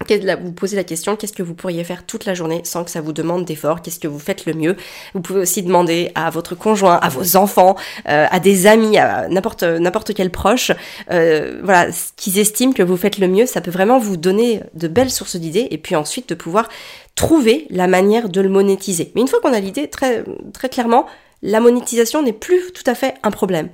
vous 0.08 0.52
posez 0.52 0.76
la 0.76 0.84
question 0.84 1.14
qu'est-ce 1.16 1.32
que 1.32 1.42
vous 1.42 1.54
pourriez 1.54 1.84
faire 1.84 2.04
toute 2.04 2.24
la 2.24 2.34
journée 2.34 2.62
sans 2.64 2.84
que 2.84 2.90
ça 2.90 3.00
vous 3.00 3.12
demande 3.12 3.44
d'effort? 3.44 3.82
Qu'est-ce 3.82 4.00
que 4.00 4.08
vous 4.08 4.18
faites 4.18 4.46
le 4.46 4.54
mieux? 4.54 4.76
Vous 5.14 5.20
pouvez 5.20 5.40
aussi 5.40 5.62
demander 5.62 6.10
à 6.14 6.30
votre 6.30 6.54
conjoint, 6.54 6.96
à 6.96 7.08
vos 7.08 7.36
enfants, 7.36 7.76
euh, 8.08 8.26
à 8.30 8.40
des 8.40 8.66
amis, 8.66 8.98
à 8.98 9.28
n'importe 9.28 9.62
n'importe 9.62 10.14
quel 10.14 10.30
proche, 10.30 10.72
euh, 11.10 11.60
voilà, 11.62 11.92
ce 11.92 12.12
qu'ils 12.16 12.38
estiment 12.38 12.72
que 12.72 12.82
vous 12.82 12.96
faites 12.96 13.18
le 13.18 13.28
mieux. 13.28 13.46
Ça 13.46 13.60
peut 13.60 13.70
vraiment 13.70 13.98
vous 13.98 14.16
donner 14.16 14.60
de 14.74 14.88
belles 14.88 15.10
sources 15.10 15.36
d'idées 15.36 15.68
et 15.70 15.78
puis 15.78 15.96
ensuite 15.96 16.28
de 16.30 16.34
pouvoir 16.34 16.68
trouver 17.14 17.66
la 17.70 17.86
manière 17.86 18.28
de 18.28 18.40
le 18.40 18.48
monétiser. 18.48 19.12
Mais 19.14 19.20
une 19.20 19.28
fois 19.28 19.40
qu'on 19.40 19.52
a 19.52 19.60
l'idée, 19.60 19.88
très 19.88 20.24
très 20.52 20.68
clairement, 20.68 21.06
la 21.42 21.60
monétisation 21.60 22.22
n'est 22.22 22.32
plus 22.32 22.72
tout 22.72 22.84
à 22.86 22.94
fait 22.94 23.14
un 23.22 23.30
problème. 23.30 23.68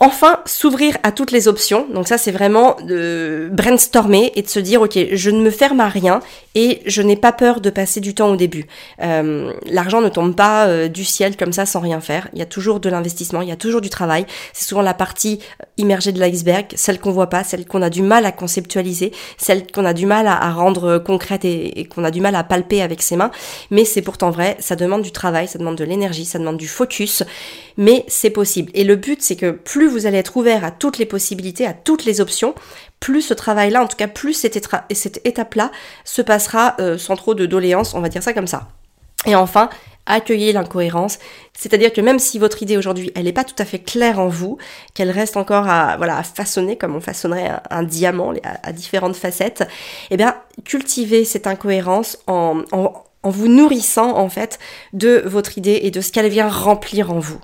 Enfin, 0.00 0.38
s'ouvrir 0.46 0.96
à 1.02 1.10
toutes 1.10 1.32
les 1.32 1.48
options. 1.48 1.84
Donc 1.92 2.06
ça, 2.06 2.18
c'est 2.18 2.30
vraiment 2.30 2.76
de 2.84 3.48
brainstormer 3.52 4.30
et 4.36 4.42
de 4.42 4.48
se 4.48 4.60
dire, 4.60 4.80
ok, 4.80 4.96
je 5.10 5.30
ne 5.30 5.40
me 5.40 5.50
ferme 5.50 5.80
à 5.80 5.88
rien 5.88 6.20
et 6.54 6.82
je 6.86 7.02
n'ai 7.02 7.16
pas 7.16 7.32
peur 7.32 7.60
de 7.60 7.68
passer 7.68 7.98
du 7.98 8.14
temps 8.14 8.30
au 8.30 8.36
début. 8.36 8.66
Euh, 9.02 9.52
L'argent 9.66 10.00
ne 10.00 10.08
tombe 10.08 10.36
pas 10.36 10.68
euh, 10.68 10.86
du 10.86 11.04
ciel 11.04 11.36
comme 11.36 11.52
ça 11.52 11.66
sans 11.66 11.80
rien 11.80 12.00
faire. 12.00 12.28
Il 12.32 12.38
y 12.38 12.42
a 12.42 12.46
toujours 12.46 12.78
de 12.78 12.88
l'investissement, 12.88 13.42
il 13.42 13.48
y 13.48 13.52
a 13.52 13.56
toujours 13.56 13.80
du 13.80 13.90
travail. 13.90 14.24
C'est 14.52 14.68
souvent 14.68 14.82
la 14.82 14.94
partie 14.94 15.40
euh, 15.60 15.64
immergée 15.78 16.12
de 16.12 16.20
l'iceberg, 16.20 16.66
celle 16.76 17.00
qu'on 17.00 17.10
voit 17.10 17.28
pas, 17.28 17.42
celle 17.42 17.66
qu'on 17.66 17.82
a 17.82 17.90
du 17.90 18.02
mal 18.02 18.24
à 18.24 18.30
conceptualiser, 18.30 19.10
celle 19.36 19.66
qu'on 19.66 19.84
a 19.84 19.94
du 19.94 20.06
mal 20.06 20.28
à, 20.28 20.52
rendre 20.52 20.98
concrète 20.98 21.44
et 21.44 21.88
qu'on 21.92 22.04
a 22.04 22.12
du 22.12 22.20
mal 22.20 22.36
à 22.36 22.44
palper 22.44 22.82
avec 22.82 23.02
ses 23.02 23.16
mains. 23.16 23.32
Mais 23.72 23.84
c'est 23.84 24.02
pourtant 24.02 24.30
vrai, 24.30 24.56
ça 24.60 24.76
demande 24.76 25.02
du 25.02 25.10
travail, 25.10 25.48
ça 25.48 25.58
demande 25.58 25.76
de 25.76 25.84
l'énergie, 25.84 26.24
ça 26.24 26.38
demande 26.38 26.56
du 26.56 26.68
focus, 26.68 27.24
mais 27.76 28.04
c'est 28.08 28.30
possible. 28.30 28.70
Et 28.74 28.84
le 28.84 28.96
but, 28.96 29.22
c'est 29.22 29.36
que 29.36 29.50
plus 29.50 29.87
vous 29.88 30.06
allez 30.06 30.18
être 30.18 30.36
ouvert 30.36 30.64
à 30.64 30.70
toutes 30.70 30.98
les 30.98 31.06
possibilités, 31.06 31.66
à 31.66 31.72
toutes 31.72 32.04
les 32.04 32.20
options, 32.20 32.54
plus 33.00 33.22
ce 33.22 33.34
travail-là, 33.34 33.82
en 33.82 33.86
tout 33.86 33.96
cas 33.96 34.08
plus 34.08 34.34
cette, 34.34 34.56
étape-là 35.24 35.70
se 36.04 36.22
passera 36.22 36.76
euh, 36.80 36.98
sans 36.98 37.16
trop 37.16 37.34
de 37.34 37.46
doléances, 37.46 37.94
on 37.94 38.00
va 38.00 38.08
dire 38.08 38.22
ça 38.22 38.32
comme 38.32 38.46
ça. 38.46 38.68
Et 39.26 39.34
enfin, 39.34 39.68
accueillez 40.06 40.52
l'incohérence, 40.52 41.18
c'est-à-dire 41.52 41.92
que 41.92 42.00
même 42.00 42.18
si 42.18 42.38
votre 42.38 42.62
idée 42.62 42.76
aujourd'hui, 42.76 43.12
elle 43.14 43.24
n'est 43.24 43.32
pas 43.32 43.44
tout 43.44 43.54
à 43.58 43.64
fait 43.64 43.80
claire 43.80 44.18
en 44.20 44.28
vous, 44.28 44.58
qu'elle 44.94 45.10
reste 45.10 45.36
encore 45.36 45.68
à, 45.68 45.96
voilà, 45.96 46.22
façonner 46.22 46.76
comme 46.76 46.96
on 46.96 47.00
façonnerait 47.00 47.50
un, 47.70 47.82
diamant 47.82 48.32
à, 48.62 48.72
différentes 48.72 49.16
facettes, 49.16 49.68
eh 50.10 50.16
bien, 50.16 50.36
cultivez 50.64 51.24
cette 51.24 51.46
incohérence 51.46 52.18
en, 52.26 52.62
en 53.22 53.30
vous 53.30 53.48
nourrissant 53.48 54.16
en 54.16 54.28
fait 54.28 54.58
de 54.92 55.22
votre 55.26 55.58
idée 55.58 55.80
et 55.82 55.90
de 55.90 56.00
ce 56.00 56.12
qu'elle 56.12 56.28
vient 56.28 56.48
remplir 56.48 57.12
en 57.12 57.18
vous. 57.18 57.40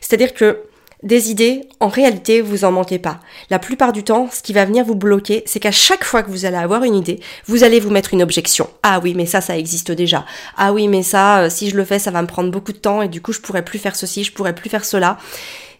C'est-à-dire 0.00 0.34
que 0.34 0.62
des 1.02 1.30
idées, 1.30 1.68
en 1.80 1.88
réalité, 1.88 2.40
vous 2.40 2.64
en 2.64 2.72
manquez 2.72 2.98
pas. 2.98 3.20
La 3.50 3.58
plupart 3.58 3.92
du 3.92 4.04
temps, 4.04 4.28
ce 4.30 4.42
qui 4.42 4.52
va 4.52 4.64
venir 4.64 4.84
vous 4.84 4.94
bloquer, 4.94 5.42
c'est 5.46 5.58
qu'à 5.58 5.72
chaque 5.72 6.04
fois 6.04 6.22
que 6.22 6.30
vous 6.30 6.44
allez 6.44 6.56
avoir 6.56 6.84
une 6.84 6.94
idée, 6.94 7.20
vous 7.46 7.64
allez 7.64 7.80
vous 7.80 7.90
mettre 7.90 8.14
une 8.14 8.22
objection. 8.22 8.68
Ah 8.82 9.00
oui, 9.02 9.14
mais 9.14 9.26
ça, 9.26 9.40
ça 9.40 9.58
existe 9.58 9.90
déjà. 9.90 10.24
Ah 10.56 10.72
oui, 10.72 10.86
mais 10.86 11.02
ça, 11.02 11.40
euh, 11.40 11.50
si 11.50 11.70
je 11.70 11.76
le 11.76 11.84
fais, 11.84 11.98
ça 11.98 12.10
va 12.10 12.22
me 12.22 12.28
prendre 12.28 12.50
beaucoup 12.50 12.72
de 12.72 12.78
temps 12.78 13.02
et 13.02 13.08
du 13.08 13.20
coup, 13.20 13.32
je 13.32 13.40
pourrais 13.40 13.64
plus 13.64 13.78
faire 13.78 13.96
ceci, 13.96 14.22
je 14.22 14.32
pourrais 14.32 14.54
plus 14.54 14.70
faire 14.70 14.84
cela. 14.84 15.18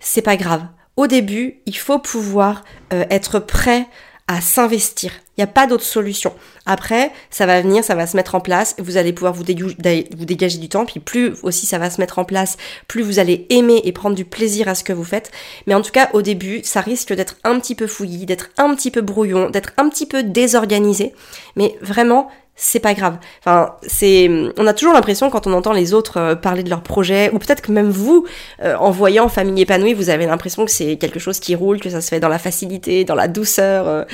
C'est 0.01 0.23
pas 0.23 0.37
grave. 0.37 0.63
Au 0.97 1.07
début, 1.07 1.61
il 1.67 1.77
faut 1.77 1.99
pouvoir 1.99 2.65
euh, 2.93 3.05
être 3.09 3.39
prêt 3.39 3.87
à 4.29 4.41
s'investir. 4.41 5.13
Il 5.37 5.41
n'y 5.41 5.45
a 5.45 5.49
pas 5.49 5.67
d'autre 5.67 5.85
solution. 5.85 6.33
Après, 6.67 7.11
ça 7.31 7.47
va 7.47 7.61
venir, 7.61 7.83
ça 7.83 7.95
va 7.95 8.07
se 8.07 8.17
mettre 8.17 8.35
en 8.35 8.41
place, 8.41 8.77
vous 8.79 8.97
allez 8.97 9.13
pouvoir 9.13 9.33
vous, 9.33 9.45
dégager 9.45 10.59
du 10.59 10.69
temps, 10.69 10.85
puis 10.85 11.01
plus 11.01 11.35
aussi 11.43 11.67
ça 11.67 11.79
va 11.79 11.91
se 11.91 12.01
mettre 12.01 12.19
en 12.19 12.25
place, 12.25 12.57
plus 12.87 13.03
vous 13.03 13.19
allez 13.19 13.47
aimer 13.51 13.81
et 13.85 13.93
prendre 13.93 14.15
du 14.15 14.25
plaisir 14.25 14.69
à 14.69 14.75
ce 14.75 14.85
que 14.85 14.93
vous 14.93 15.05
faites. 15.05 15.31
Mais 15.67 15.75
en 15.75 15.83
tout 15.83 15.91
cas, 15.91 16.11
au 16.13 16.23
début, 16.23 16.61
ça 16.65 16.81
risque 16.81 17.13
d'être 17.13 17.37
un 17.45 17.59
petit 17.59 17.75
peu 17.75 17.87
fouillis, 17.87 18.27
d'être 18.27 18.51
un 18.59 18.75
petit 18.75 18.91
peu 18.91 19.01
brouillon, 19.01 19.51
d'être 19.51 19.73
un 19.77 19.89
petit 19.89 20.07
peu 20.07 20.23
désorganisé. 20.23 21.15
Mais 21.57 21.77
vraiment, 21.81 22.29
c'est 22.65 22.79
pas 22.79 22.95
grave. 22.95 23.17
Enfin, 23.41 23.75
c'est, 23.89 24.31
on 24.57 24.69
a 24.69 24.73
toujours 24.73 24.95
l'impression 24.95 25.31
quand 25.31 25.49
on 25.49 25.53
entend 25.53 25.73
les 25.73 25.95
autres 25.95 26.19
euh, 26.19 26.35
parler 26.37 26.63
de 26.63 26.71
leurs 26.71 26.85
projets, 26.85 27.29
ou 27.33 27.41
peut-être 27.41 27.61
que 27.61 27.73
même 27.73 27.91
vous, 27.91 28.25
euh, 28.63 28.77
en 28.77 28.93
voyant 28.93 29.29
famille 29.29 29.63
épanouie, 29.63 29.95
vous 29.95 30.11
avez 30.11 30.27
l'impression 30.27 30.65
que 30.65 30.71
c'est 30.71 30.97
quelque 30.97 31.19
chose 31.19 31.41
qui 31.41 31.57
roule, 31.57 31.81
que 31.81 31.91
ça 31.91 32.01
se 32.01 32.09
fait 32.09 32.21
dans 32.21 32.29
la 32.29 32.39
facilité, 32.39 33.05
dans 33.05 33.17
la 33.17 33.27
douceur, 33.27 33.89
euh, 33.89 34.05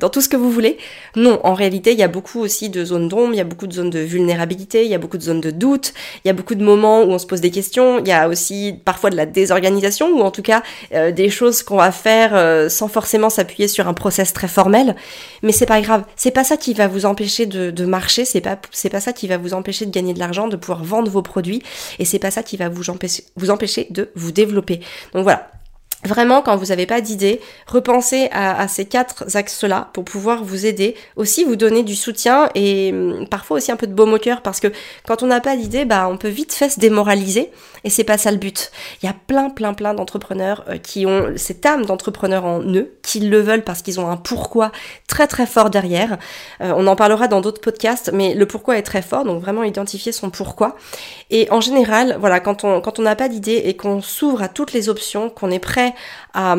dans 0.00 0.08
tout 0.08 0.22
ce 0.22 0.30
que 0.30 0.38
vous 0.38 0.50
voulez. 0.50 0.78
Non, 1.14 1.40
en 1.44 1.52
réalité, 1.52 1.92
il 1.92 1.98
y 1.98 2.02
a 2.02 2.08
beaucoup 2.08 2.40
aussi 2.40 2.70
de 2.70 2.82
zones 2.86 3.08
d'ombre, 3.08 3.34
il 3.34 3.36
y 3.36 3.42
a 3.42 3.44
beaucoup 3.44 3.66
de 3.66 3.74
zones 3.74 3.90
de 3.90 3.98
vulnérabilité, 3.98 4.82
il 4.86 4.90
y 4.90 4.94
a 4.94 4.98
beaucoup 4.98 5.18
de 5.18 5.22
zones 5.22 5.42
de 5.42 5.50
doute, 5.50 5.92
il 6.24 6.28
y 6.28 6.30
a 6.30 6.34
beaucoup 6.34 6.54
de 6.54 6.64
moments 6.64 7.02
où 7.02 7.10
on 7.10 7.18
se 7.18 7.26
pose 7.26 7.42
des 7.42 7.50
questions, 7.50 7.98
il 7.98 8.08
y 8.08 8.12
a 8.12 8.28
aussi 8.28 8.76
parfois 8.82 9.10
de 9.10 9.16
la 9.16 9.26
désorganisation, 9.26 10.08
ou 10.08 10.22
en 10.22 10.30
tout 10.30 10.42
cas 10.42 10.62
des 10.90 11.28
choses 11.28 11.62
qu'on 11.62 11.76
va 11.76 11.92
faire 11.92 12.70
sans 12.70 12.88
forcément 12.88 13.28
s'appuyer 13.28 13.68
sur 13.68 13.88
un 13.88 13.94
process 13.94 14.32
très 14.32 14.48
formel. 14.48 14.96
Mais 15.42 15.52
c'est 15.52 15.66
pas 15.66 15.80
grave, 15.82 16.04
c'est 16.16 16.30
pas 16.30 16.44
ça 16.44 16.56
qui 16.56 16.72
va 16.72 16.88
vous 16.88 17.04
empêcher 17.04 17.44
de 17.46 17.89
marcher, 17.90 18.24
c'est 18.24 18.40
pas 18.40 18.58
c'est 18.70 18.88
pas 18.88 19.00
ça 19.00 19.12
qui 19.12 19.28
va 19.28 19.36
vous 19.36 19.52
empêcher 19.52 19.84
de 19.84 19.90
gagner 19.90 20.14
de 20.14 20.18
l'argent, 20.18 20.48
de 20.48 20.56
pouvoir 20.56 20.82
vendre 20.82 21.10
vos 21.10 21.22
produits, 21.22 21.62
et 21.98 22.04
c'est 22.04 22.18
pas 22.18 22.30
ça 22.30 22.42
qui 22.42 22.56
va 22.56 22.68
vous 22.68 22.88
empêcher, 22.88 23.24
vous 23.36 23.50
empêcher 23.50 23.86
de 23.90 24.10
vous 24.14 24.32
développer. 24.32 24.80
Donc 25.12 25.24
voilà, 25.24 25.50
Vraiment, 26.04 26.40
quand 26.40 26.56
vous 26.56 26.66
n'avez 26.66 26.86
pas 26.86 27.02
d'idée, 27.02 27.42
repensez 27.66 28.30
à, 28.32 28.66
ces 28.68 28.86
quatre 28.86 29.36
axes-là 29.36 29.90
pour 29.92 30.02
pouvoir 30.02 30.42
vous 30.44 30.64
aider, 30.64 30.94
aussi 31.16 31.44
vous 31.44 31.56
donner 31.56 31.82
du 31.82 31.94
soutien 31.94 32.48
et 32.54 32.90
hum, 32.90 33.26
parfois 33.28 33.58
aussi 33.58 33.70
un 33.70 33.76
peu 33.76 33.86
de 33.86 33.92
baume 33.92 34.14
au 34.14 34.18
cœur 34.18 34.40
parce 34.40 34.60
que 34.60 34.68
quand 35.06 35.22
on 35.22 35.26
n'a 35.26 35.40
pas 35.40 35.56
d'idée, 35.56 35.84
bah 35.84 36.08
on 36.10 36.16
peut 36.16 36.28
vite 36.28 36.54
fait 36.54 36.70
se 36.70 36.80
démoraliser 36.80 37.50
et 37.84 37.90
c'est 37.90 38.04
pas 38.04 38.16
ça 38.16 38.30
le 38.30 38.38
but. 38.38 38.70
Il 39.02 39.06
y 39.06 39.08
a 39.10 39.14
plein, 39.26 39.50
plein, 39.50 39.74
plein 39.74 39.92
d'entrepreneurs 39.92 40.64
euh, 40.68 40.78
qui 40.78 41.04
ont 41.04 41.32
cette 41.36 41.66
âme 41.66 41.84
d'entrepreneur 41.84 42.46
en 42.46 42.62
eux, 42.62 42.94
qui 43.02 43.20
le 43.20 43.40
veulent 43.40 43.64
parce 43.64 43.82
qu'ils 43.82 44.00
ont 44.00 44.08
un 44.08 44.16
pourquoi 44.16 44.72
très 45.06 45.26
très 45.26 45.46
fort 45.46 45.68
derrière. 45.68 46.16
Euh, 46.62 46.72
on 46.76 46.86
en 46.86 46.96
parlera 46.96 47.28
dans 47.28 47.42
d'autres 47.42 47.60
podcasts, 47.60 48.10
mais 48.14 48.34
le 48.34 48.46
pourquoi 48.46 48.78
est 48.78 48.82
très 48.82 49.02
fort, 49.02 49.24
donc 49.24 49.42
vraiment 49.42 49.64
identifier 49.64 50.12
son 50.12 50.30
pourquoi. 50.30 50.76
Et 51.28 51.46
en 51.50 51.60
général, 51.60 52.16
voilà, 52.18 52.40
quand 52.40 52.64
on 52.64 52.80
quand 52.80 52.98
on 52.98 53.02
n'a 53.02 53.16
pas 53.16 53.28
d'idée 53.28 53.62
et 53.66 53.76
qu'on 53.76 54.00
s'ouvre 54.00 54.42
à 54.42 54.48
toutes 54.48 54.72
les 54.72 54.88
options, 54.88 55.28
qu'on 55.28 55.50
est 55.50 55.58
prêt 55.58 55.89
à 56.34 56.56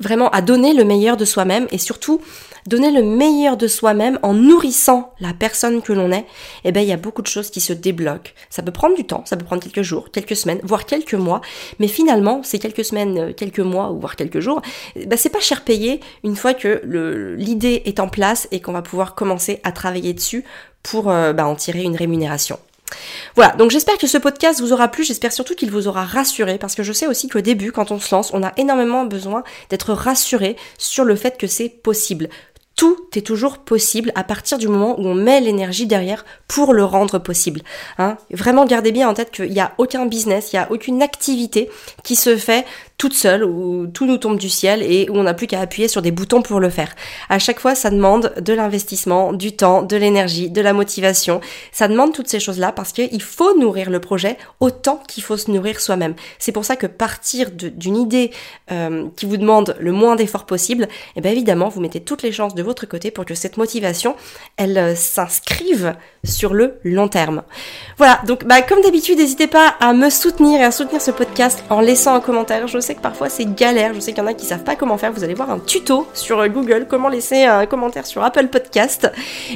vraiment 0.00 0.30
à 0.30 0.40
donner 0.40 0.72
le 0.72 0.84
meilleur 0.84 1.16
de 1.16 1.24
soi-même 1.24 1.68
et 1.70 1.78
surtout 1.78 2.20
donner 2.66 2.90
le 2.90 3.02
meilleur 3.02 3.56
de 3.56 3.66
soi-même 3.66 4.18
en 4.22 4.34
nourrissant 4.34 5.14
la 5.20 5.32
personne 5.32 5.80
que 5.82 5.92
l'on 5.92 6.12
est, 6.12 6.26
eh 6.64 6.72
ben 6.72 6.80
il 6.80 6.88
y 6.88 6.92
a 6.92 6.98
beaucoup 6.98 7.22
de 7.22 7.26
choses 7.26 7.50
qui 7.50 7.60
se 7.60 7.72
débloquent. 7.72 8.32
Ça 8.50 8.62
peut 8.62 8.72
prendre 8.72 8.96
du 8.96 9.04
temps, 9.04 9.22
ça 9.24 9.36
peut 9.36 9.44
prendre 9.44 9.62
quelques 9.62 9.82
jours, 9.82 10.10
quelques 10.10 10.36
semaines, 10.36 10.60
voire 10.62 10.84
quelques 10.84 11.14
mois, 11.14 11.40
mais 11.78 11.88
finalement 11.88 12.42
ces 12.42 12.58
quelques 12.58 12.84
semaines, 12.84 13.18
euh, 13.18 13.32
quelques 13.32 13.60
mois 13.60 13.90
ou 13.90 14.00
voire 14.00 14.16
quelques 14.16 14.40
jours, 14.40 14.60
eh 14.96 15.06
ben 15.06 15.16
c'est 15.16 15.30
pas 15.30 15.40
cher 15.40 15.64
payé 15.64 16.00
une 16.24 16.36
fois 16.36 16.54
que 16.54 16.82
l'idée 17.38 17.82
est 17.86 18.00
en 18.00 18.08
place 18.08 18.48
et 18.50 18.60
qu'on 18.60 18.72
va 18.72 18.82
pouvoir 18.82 19.14
commencer 19.14 19.60
à 19.64 19.72
travailler 19.72 20.12
dessus 20.12 20.44
pour 20.82 21.10
euh, 21.10 21.32
bah, 21.32 21.46
en 21.46 21.54
tirer 21.54 21.82
une 21.82 21.96
rémunération. 21.96 22.58
Voilà, 23.36 23.52
donc 23.52 23.70
j'espère 23.70 23.98
que 23.98 24.06
ce 24.06 24.18
podcast 24.18 24.60
vous 24.60 24.72
aura 24.72 24.88
plu, 24.88 25.04
j'espère 25.04 25.32
surtout 25.32 25.54
qu'il 25.54 25.70
vous 25.70 25.88
aura 25.88 26.04
rassuré, 26.04 26.58
parce 26.58 26.74
que 26.74 26.82
je 26.82 26.92
sais 26.92 27.06
aussi 27.06 27.28
qu'au 27.28 27.40
début, 27.40 27.72
quand 27.72 27.90
on 27.90 28.00
se 28.00 28.14
lance, 28.14 28.30
on 28.32 28.42
a 28.42 28.52
énormément 28.56 29.04
besoin 29.04 29.44
d'être 29.68 29.92
rassuré 29.92 30.56
sur 30.78 31.04
le 31.04 31.16
fait 31.16 31.38
que 31.38 31.46
c'est 31.46 31.68
possible 31.68 32.28
tout 32.80 32.96
est 33.14 33.26
toujours 33.26 33.58
possible 33.58 34.10
à 34.14 34.24
partir 34.24 34.56
du 34.56 34.66
moment 34.66 34.98
où 34.98 35.06
on 35.06 35.14
met 35.14 35.42
l'énergie 35.42 35.86
derrière 35.86 36.24
pour 36.48 36.72
le 36.72 36.82
rendre 36.82 37.18
possible. 37.18 37.60
Hein. 37.98 38.16
Vraiment, 38.30 38.64
gardez 38.64 38.90
bien 38.90 39.06
en 39.06 39.12
tête 39.12 39.30
qu'il 39.30 39.50
n'y 39.50 39.60
a 39.60 39.74
aucun 39.76 40.06
business, 40.06 40.54
il 40.54 40.56
n'y 40.56 40.62
a 40.62 40.72
aucune 40.72 41.02
activité 41.02 41.68
qui 42.04 42.16
se 42.16 42.38
fait 42.38 42.64
toute 43.00 43.14
seule, 43.14 43.44
où 43.44 43.86
tout 43.86 44.04
nous 44.04 44.18
tombe 44.18 44.38
du 44.38 44.50
ciel 44.50 44.82
et 44.82 45.08
où 45.08 45.16
on 45.16 45.22
n'a 45.22 45.32
plus 45.32 45.46
qu'à 45.46 45.60
appuyer 45.60 45.88
sur 45.88 46.02
des 46.02 46.10
boutons 46.10 46.42
pour 46.42 46.60
le 46.60 46.68
faire. 46.68 46.94
À 47.30 47.38
chaque 47.38 47.58
fois, 47.58 47.74
ça 47.74 47.88
demande 47.88 48.34
de 48.38 48.52
l'investissement, 48.52 49.32
du 49.32 49.56
temps, 49.56 49.80
de 49.80 49.96
l'énergie, 49.96 50.50
de 50.50 50.60
la 50.60 50.74
motivation. 50.74 51.40
Ça 51.72 51.88
demande 51.88 52.12
toutes 52.12 52.28
ces 52.28 52.40
choses-là 52.40 52.72
parce 52.72 52.92
qu'il 52.92 53.22
faut 53.22 53.56
nourrir 53.56 53.88
le 53.88 54.00
projet 54.00 54.36
autant 54.60 55.02
qu'il 55.08 55.22
faut 55.22 55.38
se 55.38 55.50
nourrir 55.50 55.80
soi-même. 55.80 56.14
C'est 56.38 56.52
pour 56.52 56.66
ça 56.66 56.76
que 56.76 56.86
partir 56.86 57.50
d'une 57.52 57.96
idée 57.96 58.32
euh, 58.70 59.06
qui 59.16 59.24
vous 59.24 59.38
demande 59.38 59.76
le 59.80 59.92
moins 59.92 60.14
d'efforts 60.14 60.44
possible, 60.44 60.86
eh 61.16 61.22
bien 61.22 61.32
évidemment, 61.32 61.70
vous 61.70 61.80
mettez 61.80 62.00
toutes 62.00 62.22
les 62.22 62.32
chances 62.32 62.54
de 62.54 62.62
votre 62.62 62.84
côté 62.84 63.10
pour 63.10 63.24
que 63.24 63.34
cette 63.34 63.56
motivation, 63.56 64.14
elle 64.58 64.76
euh, 64.76 64.94
s'inscrive 64.94 65.94
sur 66.22 66.52
le 66.52 66.78
long 66.84 67.08
terme. 67.08 67.44
Voilà, 67.96 68.20
donc 68.26 68.44
bah, 68.44 68.60
comme 68.60 68.82
d'habitude, 68.82 69.18
n'hésitez 69.18 69.46
pas 69.46 69.68
à 69.80 69.94
me 69.94 70.10
soutenir 70.10 70.60
et 70.60 70.64
à 70.64 70.70
soutenir 70.70 71.00
ce 71.00 71.12
podcast 71.12 71.64
en 71.70 71.80
laissant 71.80 72.14
un 72.14 72.20
commentaire. 72.20 72.68
Je 72.68 72.89
que 72.94 73.00
parfois 73.00 73.28
c'est 73.28 73.54
galère, 73.54 73.94
je 73.94 74.00
sais 74.00 74.12
qu'il 74.12 74.22
y 74.22 74.26
en 74.26 74.28
a 74.28 74.34
qui 74.34 74.46
savent 74.46 74.64
pas 74.64 74.76
comment 74.76 74.98
faire. 74.98 75.12
Vous 75.12 75.24
allez 75.24 75.34
voir 75.34 75.50
un 75.50 75.58
tuto 75.58 76.06
sur 76.14 76.46
Google, 76.48 76.86
comment 76.88 77.08
laisser 77.08 77.44
un 77.44 77.66
commentaire 77.66 78.06
sur 78.06 78.22
Apple 78.22 78.48
Podcast. 78.48 79.10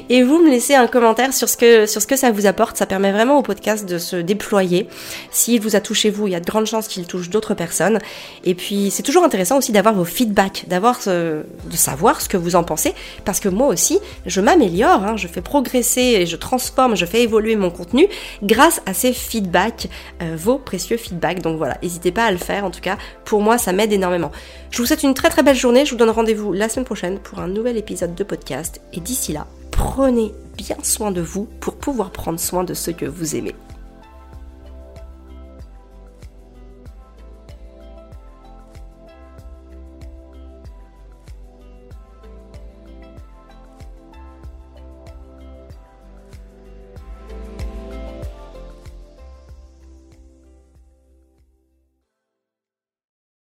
Et 0.09 0.23
vous 0.23 0.39
me 0.39 0.51
laissez 0.51 0.75
un 0.75 0.87
commentaire 0.87 1.33
sur 1.33 1.49
ce 1.49 1.57
que, 1.57 1.87
sur 1.87 2.03
ce 2.03 2.07
que 2.07 2.17
ça 2.17 2.31
vous 2.31 2.47
apporte. 2.47 2.77
Ça 2.77 2.87
permet 2.87 3.13
vraiment 3.13 3.39
au 3.39 3.43
podcast 3.43 3.89
de 3.89 3.99
se 3.99 4.17
déployer. 4.17 4.89
S'il 5.31 5.61
vous 5.61 5.77
a 5.77 5.81
touché 5.81 6.11
vous, 6.11 6.27
il 6.27 6.33
y 6.33 6.37
a 6.37 6.41
de 6.41 6.47
grandes 6.47 6.67
chances 6.67 6.89
qu'il 6.89 7.07
touche 7.07 7.31
d'autres 7.31 7.55
personnes. 7.55 7.99
Et 8.45 8.55
puis 8.55 8.91
c'est 8.91 9.03
toujours 9.03 9.25
intéressant 9.25 9.59
aussi 9.59 9.73
d'avoir 9.73 9.95
vos 9.95 10.05
feedbacks, 10.05 10.65
d'avoir 10.69 11.01
de 11.07 11.45
savoir 11.77 12.21
ce 12.21 12.29
que 12.29 12.37
vous 12.37 12.57
en 12.57 12.65
pensez. 12.65 12.95
Parce 13.25 13.41
que 13.41 13.49
moi 13.49 13.69
aussi, 13.69 13.99
je 14.27 14.41
m'améliore, 14.41 15.03
hein, 15.05 15.17
je 15.17 15.29
fais 15.29 15.41
progresser 15.41 16.01
et 16.01 16.27
je 16.27 16.37
transforme, 16.37 16.97
je 16.97 17.07
fais 17.07 17.23
évoluer 17.23 17.57
mon 17.57 17.71
contenu 17.71 18.09
grâce 18.43 18.81
à 18.87 18.95
ces 18.95 19.13
feedbacks, 19.13 19.89
euh, 20.23 20.37
vos 20.37 20.59
précieux 20.59 20.97
feedbacks. 20.97 21.43
Donc 21.43 21.59
voilà, 21.59 21.77
n'hésitez 21.83 22.13
pas 22.13 22.25
à 22.25 22.31
le 22.31 22.39
faire. 22.39 22.65
En 22.65 22.71
tout 22.71 22.81
cas, 22.81 22.97
pour 23.25 23.41
moi, 23.41 23.59
ça 23.59 23.73
m'aide 23.73 23.93
énormément. 23.93 24.33
Je 24.71 24.79
vous 24.79 24.87
souhaite 24.87 25.03
une 25.03 25.15
très 25.15 25.31
très 25.31 25.43
belle 25.43 25.57
journée. 25.57 25.85
Je 25.85 25.93
vous 25.93 25.97
donne 25.97 26.11
rendez-vous 26.11 26.53
la 26.53 26.69
semaine 26.69 26.85
prochaine 26.85 27.19
pour 27.19 27.41
un 27.41 27.49
nouvel 27.49 27.77
épisode 27.77 28.15
de 28.15 28.25
podcast. 28.25 28.81
Et 28.93 29.01
d'ici 29.01 29.33
là, 29.33 29.47
prenez 29.71 30.33
bien 30.57 30.77
soin 30.83 31.11
de 31.11 31.21
vous 31.21 31.49
pour 31.61 31.77
pouvoir 31.77 32.11
prendre 32.11 32.39
soin 32.39 32.65
de 32.65 32.75
ceux 32.75 32.93
que 32.93 33.07
vous 33.07 33.37
aimez. 33.37 33.55